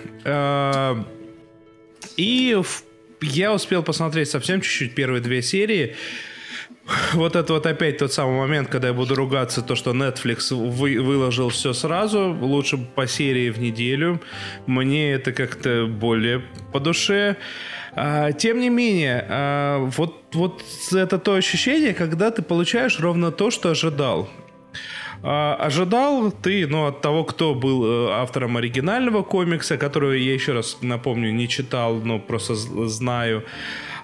[2.17, 2.85] И в
[3.21, 5.97] я успел посмотреть совсем чуть-чуть первые две серии.
[7.13, 11.01] Вот это вот опять тот самый момент, когда я буду ругаться, то, что Netflix вы,
[11.01, 14.23] выложил все сразу, лучше по серии в неделю.
[14.67, 16.43] Мне это как-то более
[16.73, 17.37] по душе.
[17.93, 23.51] А, тем не менее, а, вот, вот это то ощущение, когда ты получаешь ровно то,
[23.51, 24.31] что ожидал.
[25.23, 30.53] А, ожидал ты, ну, от того, кто был э, автором оригинального комикса, который я еще
[30.53, 33.45] раз напомню, не читал, но просто знаю,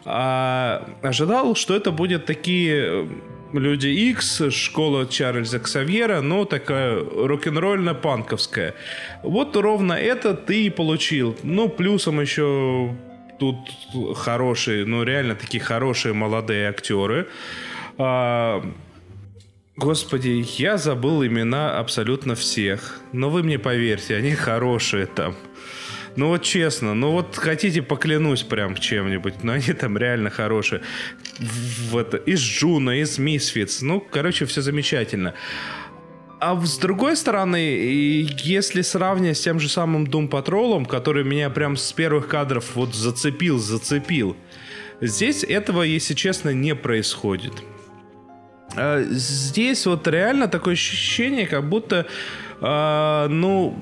[0.05, 3.07] а, ожидал, что это будет такие э,
[3.55, 8.75] Люди X, школа Чарльза Ксавьера, но такая рок-н-ролльно-панковская.
[9.23, 11.37] Вот ровно это ты и получил.
[11.45, 12.97] Ну, плюсом еще
[13.39, 13.57] тут
[14.17, 17.29] хорошие, ну, реально такие хорошие молодые актеры.
[17.97, 18.61] А,
[19.77, 23.01] Господи, я забыл имена абсолютно всех.
[23.13, 25.35] Но вы мне поверьте, они хорошие там.
[26.15, 30.83] Ну вот честно, ну вот хотите поклянусь прям чем-нибудь, но они там реально хорошие.
[31.41, 35.35] В это, из Джуно, из Misfits, ну, короче, все замечательно.
[36.39, 37.57] А с другой стороны,
[38.45, 42.95] если сравнивать с тем же самым Doom Patrol, который меня прям с первых кадров вот
[42.95, 44.37] зацепил, зацепил,
[45.01, 47.55] здесь этого, если честно, не происходит.
[48.77, 52.07] А, здесь вот реально такое ощущение, как будто,
[52.61, 53.77] э, ну,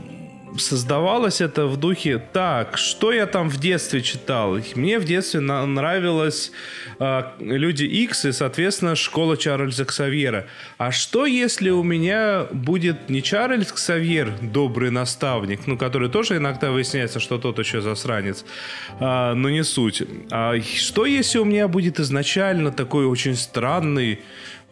[0.59, 4.59] создавалось это в духе так, что я там в детстве читал?
[4.74, 6.53] Мне в детстве нравилось
[6.99, 10.47] э, Люди Икс и, соответственно, школа Чарльза Ксавьера.
[10.78, 16.70] А что, если у меня будет не Чарльз Ксавьер, добрый наставник, ну, который тоже иногда
[16.70, 18.45] выясняется, что тот еще засранец,
[19.01, 20.03] э, но не суть.
[20.30, 24.20] А что, если у меня будет изначально такой очень странный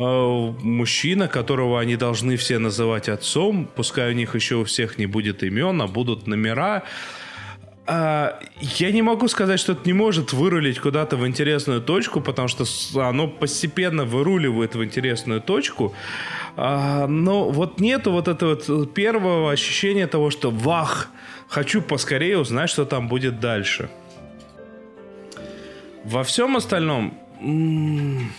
[0.00, 5.42] мужчина, которого они должны все называть отцом, пускай у них еще у всех не будет
[5.42, 6.84] имен, а будут номера.
[7.86, 12.48] А, я не могу сказать, что это не может вырулить куда-то в интересную точку, потому
[12.48, 12.64] что
[13.06, 15.94] оно постепенно выруливает в интересную точку.
[16.56, 21.10] А, но вот нету вот этого первого ощущения того, что вах,
[21.48, 23.90] хочу поскорее узнать, что там будет дальше.
[26.04, 27.18] Во всем остальном...
[27.40, 28.30] М-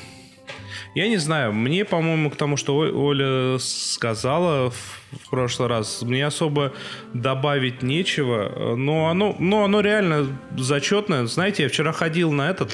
[0.94, 6.74] я не знаю, мне, по-моему, к тому, что Оля сказала в прошлый раз, мне особо
[7.14, 10.28] добавить нечего, но оно, но оно реально
[10.58, 11.26] зачетное.
[11.26, 12.74] Знаете, я вчера ходил на этот,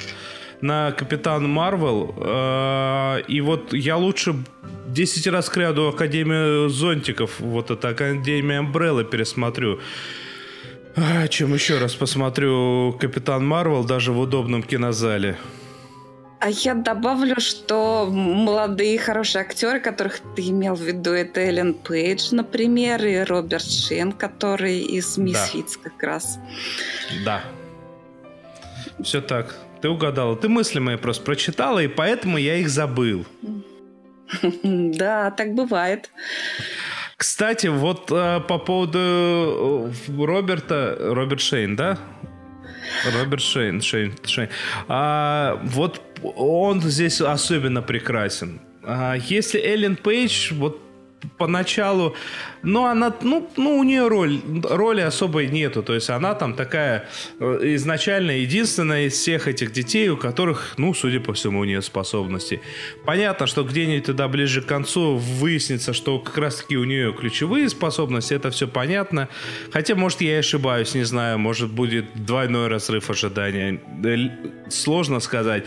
[0.61, 2.15] на Капитан Марвел.
[2.17, 4.35] Э, и вот я лучше
[4.87, 9.79] 10 раз к ряду Академию зонтиков, вот это Академия Амбрелла пересмотрю.
[10.95, 15.37] А, чем еще раз посмотрю Капитан Марвел даже в удобном кинозале.
[16.39, 22.29] А я добавлю, что молодые хорошие актеры, которых ты имел в виду, это Эллен Пейдж,
[22.31, 25.89] например, и Роберт Шен, который из Мисфитс да.
[25.89, 26.39] как раз.
[27.25, 27.41] Да.
[29.01, 29.55] Все так.
[29.81, 30.35] Ты угадала.
[30.35, 33.25] Ты мысли мои просто прочитала, и поэтому я их забыл.
[34.63, 36.11] Да, так бывает.
[37.15, 39.91] Кстати, вот э, по поводу э,
[40.23, 41.97] Роберта, Роберт Шейн, да?
[43.13, 44.49] Роберт Шейн, Шейн, Шейн.
[44.87, 48.59] А, вот он здесь особенно прекрасен.
[48.83, 50.81] А, если Эллен Пейдж, вот
[51.37, 52.15] поначалу,
[52.63, 57.07] ну, она, ну, ну, у нее роль, роли особой нету, то есть она там такая
[57.39, 61.81] э, изначально единственная из всех этих детей, у которых, ну, судя по всему, у нее
[61.81, 62.61] способности.
[63.05, 68.33] Понятно, что где-нибудь туда ближе к концу выяснится, что как раз-таки у нее ключевые способности,
[68.33, 69.27] это все понятно,
[69.71, 73.81] хотя, может, я ошибаюсь, не знаю, может, будет двойной разрыв ожидания,
[74.69, 75.65] сложно сказать.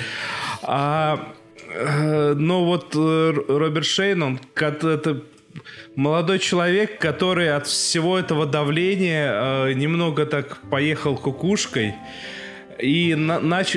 [0.63, 1.35] А
[1.73, 5.23] э, но вот э, Роберт Шейн, он это
[5.97, 11.95] молодой человек, который от всего этого давления э, немного так поехал кукушкой
[12.83, 13.73] и на, нач,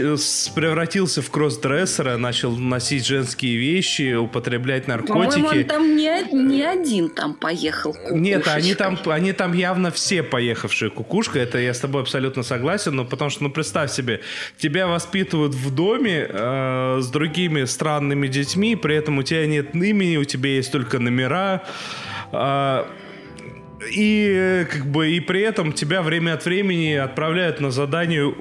[0.56, 5.60] превратился в кроссдрессера, начал носить женские вещи, употреблять наркотики.
[5.60, 10.90] Он там не, не один там поехал Нет, они там, они там явно все поехавшие
[10.92, 14.22] кукушка, это я с тобой абсолютно согласен, но потому что, ну, представь себе,
[14.58, 20.18] тебя воспитывают в доме э, с другими странными детьми, при этом у тебя нет имени,
[20.18, 21.64] у тебя есть только номера,
[22.32, 22.86] э,
[23.92, 28.34] и как бы и при этом тебя время от времени отправляют на задание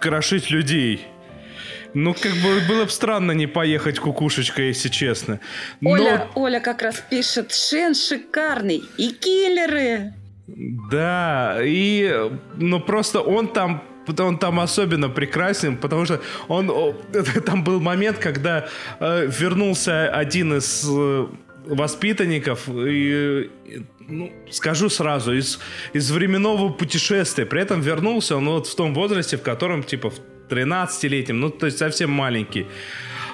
[0.00, 1.06] крошить людей.
[1.94, 5.40] Ну, как бы было бы странно не поехать кукушечкой, если честно.
[5.80, 5.92] Но...
[5.92, 10.12] Оля, Оля как раз пишет, Шен шикарный, и киллеры.
[10.46, 13.82] Да, и, ну, просто он там
[14.20, 16.70] он там особенно прекрасен, потому что он,
[17.46, 18.68] там был момент, когда
[19.00, 21.26] э, вернулся один из э,
[21.66, 23.50] воспитанников и
[24.08, 25.58] ну, скажу сразу, из,
[25.92, 27.46] из временного путешествия.
[27.46, 31.66] При этом вернулся он вот в том возрасте, в котором, типа, в 13-летнем, ну, то
[31.66, 32.66] есть совсем маленький.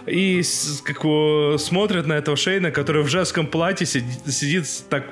[0.06, 0.42] И
[0.82, 5.04] как смотрят на этого Шейна, который в женском платье сидит, сидит так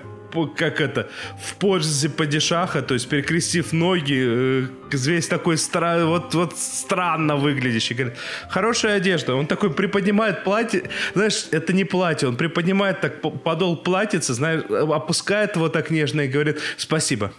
[0.57, 1.09] как это,
[1.43, 7.95] в позе падишаха, то есть перекрестив ноги, э, весь такой стра- вот, вот странно выглядящий.
[7.95, 8.19] Говорит,
[8.49, 9.35] хорошая одежда.
[9.35, 10.83] Он такой приподнимает платье,
[11.15, 16.29] знаешь, это не платье, он приподнимает так подол платьица, знаешь, опускает его так нежно и
[16.29, 17.33] говорит спасибо.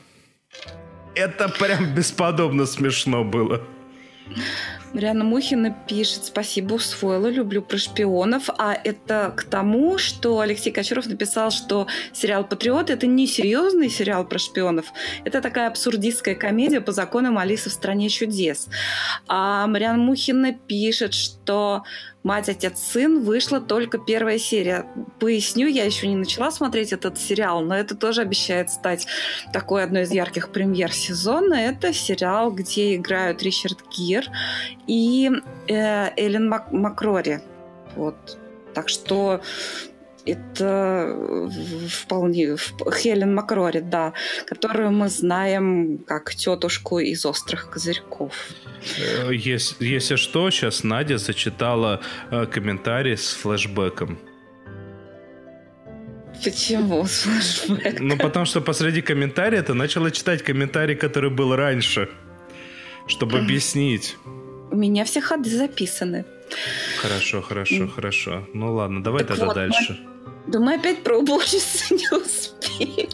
[1.15, 3.61] Это прям бесподобно смешно было.
[4.93, 8.49] Мариана Мухина пишет, спасибо, усвоила, люблю про шпионов.
[8.57, 14.25] А это к тому, что Алексей Кочаров написал, что сериал «Патриот»— это не серьезный сериал
[14.25, 14.87] про шпионов.
[15.23, 18.67] Это такая абсурдистская комедия по законам Алисы в «Стране чудес».
[19.27, 21.83] А Мариана Мухина пишет, что
[22.23, 24.85] «Мать, отец, сын» вышла только первая серия.
[25.19, 29.07] Поясню, я еще не начала смотреть этот сериал, но это тоже обещает стать
[29.51, 31.55] такой одной из ярких премьер сезона.
[31.55, 34.25] Это сериал, где играют Ричард Гир
[34.85, 35.31] и
[35.67, 37.39] э, Эллен Мак- Макрори.
[37.95, 38.37] Вот.
[38.75, 39.41] Так что
[40.25, 41.49] это
[41.89, 44.13] вполне Хелен Макрори, да,
[44.45, 48.33] которую мы знаем как тетушку из острых козырьков.
[48.97, 52.01] Э, если, если что, сейчас Надя зачитала
[52.31, 54.19] э, комментарий с флешбеком.
[56.43, 58.07] Почему с флешбеком?
[58.07, 62.09] Ну, потому что посреди комментария ты начала читать комментарий, который был раньше,
[63.07, 64.17] чтобы объяснить.
[64.71, 66.25] У меня все ходы записаны.
[67.01, 68.47] Хорошо, хорошо, хорошо.
[68.53, 69.99] Ну ладно, давай так тогда вот, дальше.
[69.99, 70.51] Мы...
[70.51, 73.09] Да мы опять про уборщицу не успели.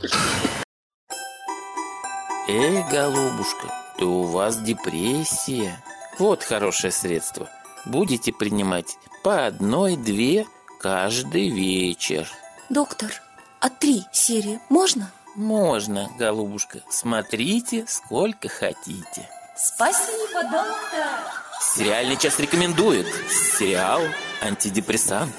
[2.48, 5.84] Эй, голубушка, то у вас депрессия.
[6.20, 7.50] Вот хорошее средство.
[7.86, 10.46] Будете принимать по одной-две
[10.80, 12.28] каждый вечер.
[12.70, 13.12] Доктор,
[13.60, 15.12] а три серии можно?
[15.36, 16.82] Можно, голубушка.
[16.90, 19.30] Смотрите, сколько хотите.
[19.56, 21.47] Спасибо, доктор.
[21.60, 23.08] Сериальный час рекомендует.
[23.30, 24.02] Сериал
[24.42, 25.34] «Антидепрессант».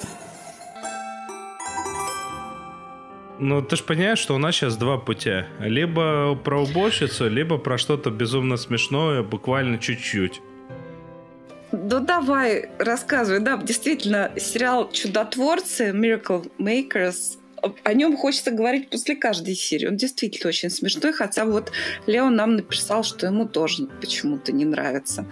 [3.39, 5.47] Ну, ты же понимаешь, что у нас сейчас два путя.
[5.61, 10.41] Либо про уборщицу, либо про что-то безумно смешное, буквально чуть-чуть.
[11.71, 13.39] Ну давай, рассказывай.
[13.39, 17.39] Да, действительно, сериал «Чудотворцы», «Miracle Makers»,
[17.83, 19.87] о нем хочется говорить после каждой серии.
[19.87, 21.73] Он действительно очень смешной, хотя вот
[22.07, 25.27] Лео нам написал, что ему тоже почему-то не нравится.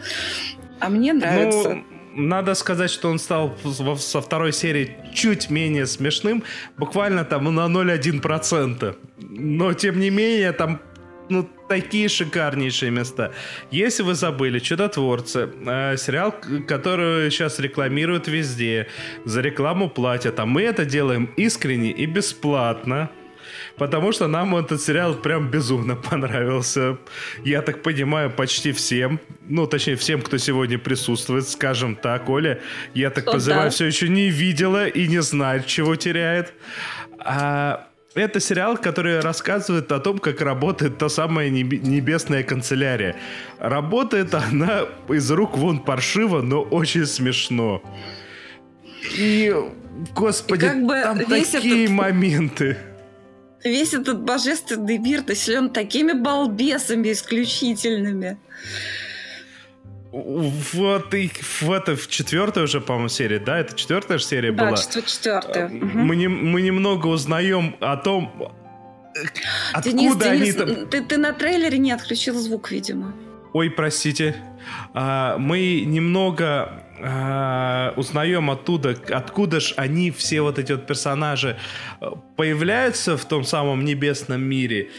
[0.81, 1.75] А мне нравится.
[1.75, 1.85] Ну,
[2.17, 3.57] надо сказать, что он стал
[3.99, 6.43] со второй серии чуть менее смешным,
[6.77, 8.97] буквально там на 0,1%.
[9.19, 10.81] Но, тем не менее, там
[11.29, 13.33] ну, такие шикарнейшие места.
[13.71, 16.35] Если вы забыли, «Чудотворцы», э, сериал,
[16.67, 18.89] который сейчас рекламируют везде,
[19.25, 23.11] за рекламу платят, а мы это делаем искренне и бесплатно.
[23.79, 26.97] Потому что нам этот сериал прям безумно понравился.
[27.45, 29.21] Я так понимаю, почти всем.
[29.49, 32.29] Ну, точнее, всем, кто сегодня присутствует, скажем так.
[32.29, 32.61] Оля,
[32.95, 33.71] я так подозреваю, да.
[33.71, 36.55] все еще не видела и не знает, чего теряет.
[37.19, 43.15] А это сериал, который рассказывает о том, как работает та самая небесная канцелярия.
[43.59, 47.83] Работает она из рук вон паршиво, но очень смешно.
[49.19, 49.55] И,
[50.15, 51.95] господи, и как бы там такие этот...
[51.95, 52.79] моменты.
[53.67, 58.39] Весь этот божественный мир населен такими балбесами исключительными.
[60.13, 63.59] Вот и в это в четвертой уже, по-моему, серии, да?
[63.59, 64.77] Это четвертая же серия да, была.
[64.77, 65.69] Да, четвертая.
[65.69, 68.51] Мы, не, мы немного узнаем о том,
[69.73, 70.89] откуда Денис, они Денис, там...
[70.89, 73.15] Ты, ты на трейлере не отключил звук, видимо.
[73.53, 74.37] Ой, простите.
[74.95, 81.57] А, мы немного а, узнаем оттуда, откуда же они, все вот эти вот персонажи,
[82.01, 84.91] э, появляются в том самом небесном мире.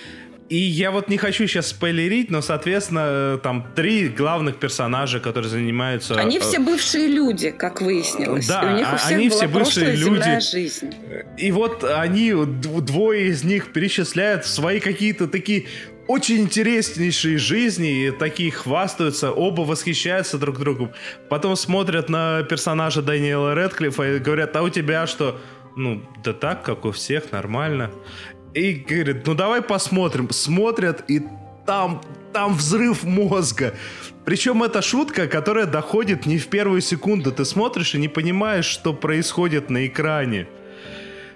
[0.50, 5.50] И я вот не хочу сейчас спойлерить, но, соответственно, э, там три главных персонажа, которые
[5.50, 6.16] занимаются...
[6.16, 8.48] Они э, все бывшие люди, как выяснилось.
[8.48, 10.39] Да, и у них у а всех они была все бывшие люди.
[10.39, 10.93] жизнь.
[11.38, 15.66] И вот они, двое из них перечисляют свои какие-то такие
[16.08, 20.91] очень интереснейшие жизни, и такие хвастаются, оба восхищаются друг другом.
[21.30, 25.39] Потом смотрят на персонажа Дэниела Редклиффа и говорят, а у тебя что?
[25.76, 27.91] Ну, да так, как у всех, нормально.
[28.53, 30.30] И говорит, ну давай посмотрим.
[30.32, 31.22] Смотрят, и
[31.66, 32.01] там,
[32.34, 33.74] там взрыв мозга.
[34.26, 37.32] Причем это шутка, которая доходит не в первую секунду.
[37.32, 40.47] Ты смотришь и не понимаешь, что происходит на экране.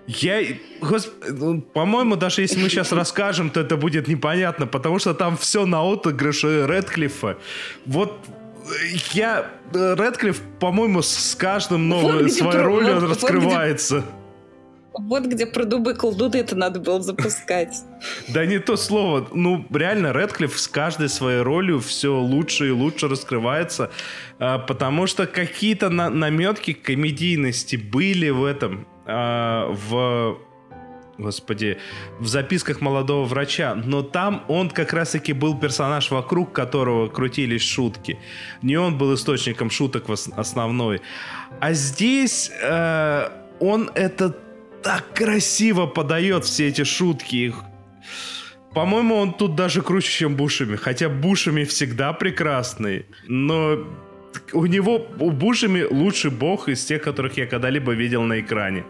[0.07, 0.41] Я,
[0.81, 1.11] госп...
[1.29, 5.65] Ну, по-моему, даже если мы сейчас расскажем, то это будет непонятно, потому что там все
[5.65, 7.37] на отыгрыше Редклиффа.
[7.85, 8.13] Вот
[9.13, 9.49] я...
[9.73, 13.95] Редклифф, по-моему, с каждым новой вот своей ролью вот, раскрывается.
[13.95, 14.21] Вот где
[14.93, 17.77] вот где про дубы колдуны это надо было запускать.
[18.27, 19.29] Да не то слово.
[19.33, 23.89] Ну, реально, Редклифф с каждой своей ролью все лучше и лучше раскрывается,
[24.37, 30.39] а, потому что какие-то наметки комедийности были в этом, а, в
[31.17, 31.77] господи,
[32.19, 38.17] в записках молодого врача, но там он как раз-таки был персонаж, вокруг которого крутились шутки.
[38.61, 41.01] Не он был источником шуток основной.
[41.59, 44.39] А здесь э, он этот
[44.81, 47.53] так красиво подает все эти шутки.
[48.73, 50.75] По-моему, он тут даже круче, чем Бушами.
[50.75, 53.05] Хотя Бушами всегда прекрасный.
[53.27, 53.85] Но
[54.53, 58.85] у него, у Бушами лучший бог из тех, которых я когда-либо видел на экране.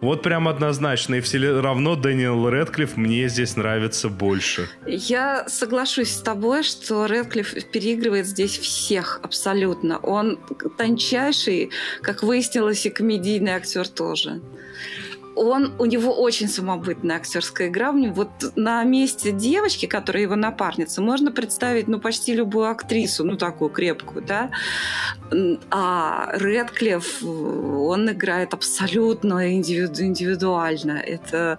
[0.00, 1.16] Вот прям однозначно.
[1.16, 4.68] И все равно Дэниел Редклифф мне здесь нравится больше.
[4.84, 9.98] Я соглашусь с тобой, что Редклифф переигрывает здесь всех абсолютно.
[9.98, 10.40] Он
[10.76, 11.70] тончайший,
[12.00, 14.40] как выяснилось, и комедийный актер тоже
[15.34, 17.92] он, у него очень самобытная актерская игра.
[17.92, 23.70] Вот на месте девочки, которая его напарница, можно представить ну, почти любую актрису, ну, такую
[23.70, 24.50] крепкую, да.
[25.70, 30.92] А Редклифф, он играет абсолютно индивиду индивидуально.
[30.92, 31.58] Это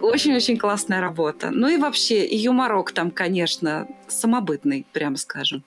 [0.00, 1.50] очень-очень классная работа.
[1.50, 5.62] Ну и вообще, и юморок там, конечно, самобытный, прямо скажем.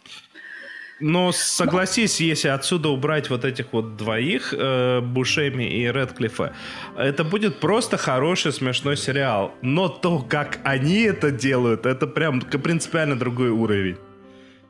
[1.06, 6.54] Но согласись, если отсюда убрать вот этих вот двоих, э, Бушеми и Редклиффа,
[6.98, 9.52] это будет просто хороший, смешной сериал.
[9.62, 13.98] Но то, как они это делают, это прям принципиально другой уровень.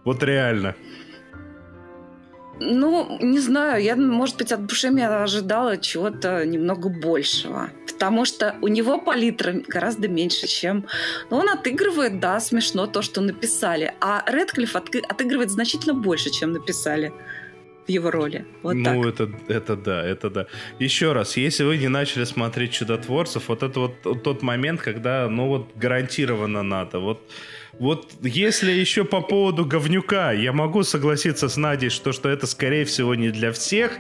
[0.06, 0.74] Вот реально.
[2.66, 7.70] Ну, не знаю, я, может быть, от Бушеми ожидала чего-то немного большего.
[7.86, 10.86] Потому что у него палитра гораздо меньше, чем...
[11.30, 13.94] Ну, он отыгрывает, да, смешно то, что написали.
[14.00, 14.96] А Редклифф от...
[14.96, 17.12] отыгрывает значительно больше, чем написали
[17.86, 18.46] в его роли.
[18.62, 19.14] Вот ну, так.
[19.14, 20.48] это, это да, это да.
[20.80, 25.48] Еще раз, если вы не начали смотреть «Чудотворцев», вот это вот тот момент, когда, ну
[25.48, 27.00] вот, гарантированно надо.
[27.00, 27.20] Вот
[27.80, 32.86] вот если еще по поводу говнюка, я могу согласиться с Надей, что, что это, скорее
[32.86, 33.94] всего, не для всех,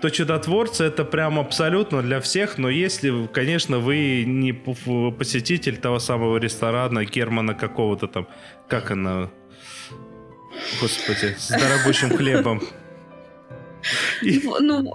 [0.00, 6.36] то чудотворцы это прям абсолютно для всех, но если, конечно, вы не посетитель того самого
[6.38, 8.28] ресторана Германа какого-то там,
[8.68, 9.30] как она,
[10.80, 12.60] господи, с дорогущим хлебом.
[14.22, 14.94] Ну, ну,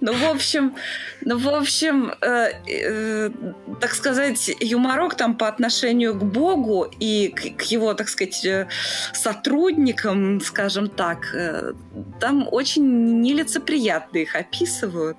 [0.00, 0.74] ну, в общем,
[1.22, 3.30] ну, в общем, э, э,
[3.80, 8.68] так сказать, юморок там по отношению к Богу и к, к его, так сказать, э,
[9.12, 11.72] сотрудникам, скажем так, э,
[12.20, 15.16] там очень нелицеприятно их описывают.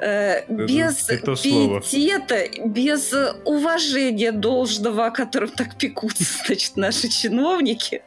[0.00, 3.14] Э, без это пиетета, без
[3.44, 8.02] уважения должного, о котором так пекутся, значит, наши чиновники.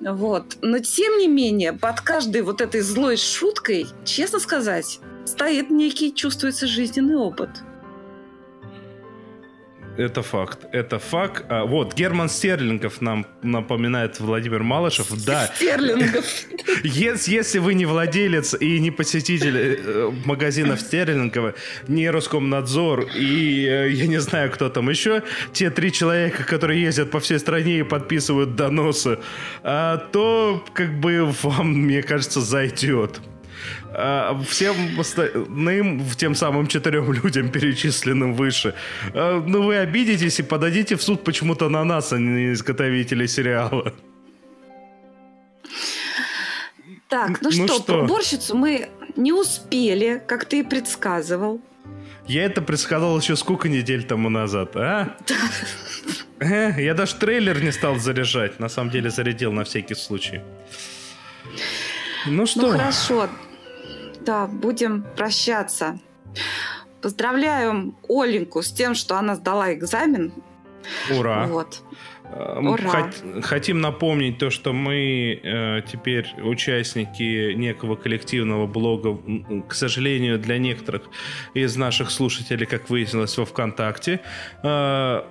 [0.00, 0.56] Вот.
[0.60, 6.66] Но, тем не менее, под каждой вот этой злой шуткой, честно сказать, стоит некий, чувствуется
[6.66, 7.50] жизненный опыт.
[9.96, 10.66] Это факт.
[10.72, 11.44] Это факт.
[11.48, 15.08] А, вот, Герман Стерлингов нам напоминает Владимир Малышев.
[15.24, 15.50] Да.
[15.54, 16.24] Стерлингов.
[16.82, 21.54] Если, вы не владелец и не посетитель э, магазинов Стерлингова,
[21.88, 25.22] не Роскомнадзор и э, я не знаю, кто там еще,
[25.52, 29.18] те три человека, которые ездят по всей стране и подписывают доносы,
[29.62, 33.20] а, то как бы вам, мне кажется, зайдет.
[33.92, 38.74] А, всем остальным, тем самым четырем людям, перечисленным выше,
[39.14, 43.92] а, ну вы обидитесь и подадите в суд почему-то на нас, а не изготовителей сериала.
[47.08, 48.02] Так, ну, Ну что, что?
[48.04, 51.60] уборщицу мы не успели, как ты и предсказывал.
[52.26, 55.16] Я это предсказал еще сколько недель тому назад, а?
[56.40, 58.58] Э, Я даже трейлер не стал заряжать.
[58.58, 60.40] На самом деле зарядил на всякий случай.
[62.26, 63.28] Ну Ну что, хорошо.
[64.26, 65.98] Да, будем прощаться.
[67.00, 70.32] Поздравляем Оленьку с тем, что она сдала экзамен.
[71.16, 71.46] ура.
[71.46, 71.82] Вот.
[72.32, 72.82] Эм, Ура.
[72.90, 79.16] хот- Хотим напомнить то, что мы э, теперь участники некого коллективного блога,
[79.68, 81.02] к сожалению, для некоторых
[81.54, 84.20] из наших слушателей, как выяснилось, во ВКонтакте.
[84.64, 85.22] Э,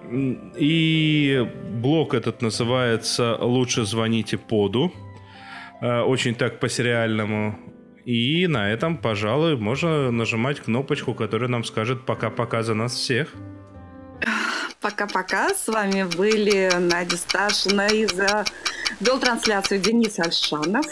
[0.57, 1.45] и
[1.81, 4.93] блог этот называется «Лучше звоните поду».
[5.81, 7.59] Э, очень так по-сериальному.
[8.05, 13.33] И на этом, пожалуй, можно нажимать кнопочку, которая нам скажет «пока-пока за нас всех».
[14.79, 15.49] Пока-пока.
[15.49, 18.45] С вами были Надя Сташина и за
[18.99, 20.85] вел трансляцию Денис Альшанов.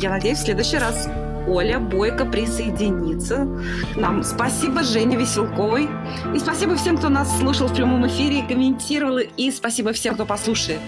[0.00, 1.06] Я надеюсь, в следующий раз
[1.46, 3.46] Оля Бойко присоединится
[3.92, 4.22] к нам.
[4.22, 5.90] Спасибо Жене Веселковой.
[6.34, 9.18] И спасибо всем, кто нас слушал в прямом эфире и комментировал.
[9.18, 10.80] И спасибо всем, кто послушает.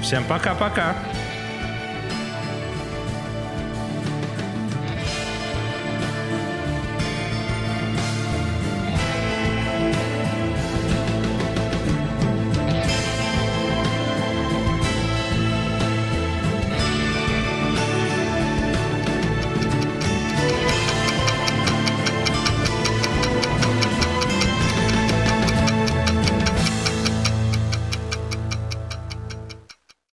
[0.00, 0.94] Всем пока-пока!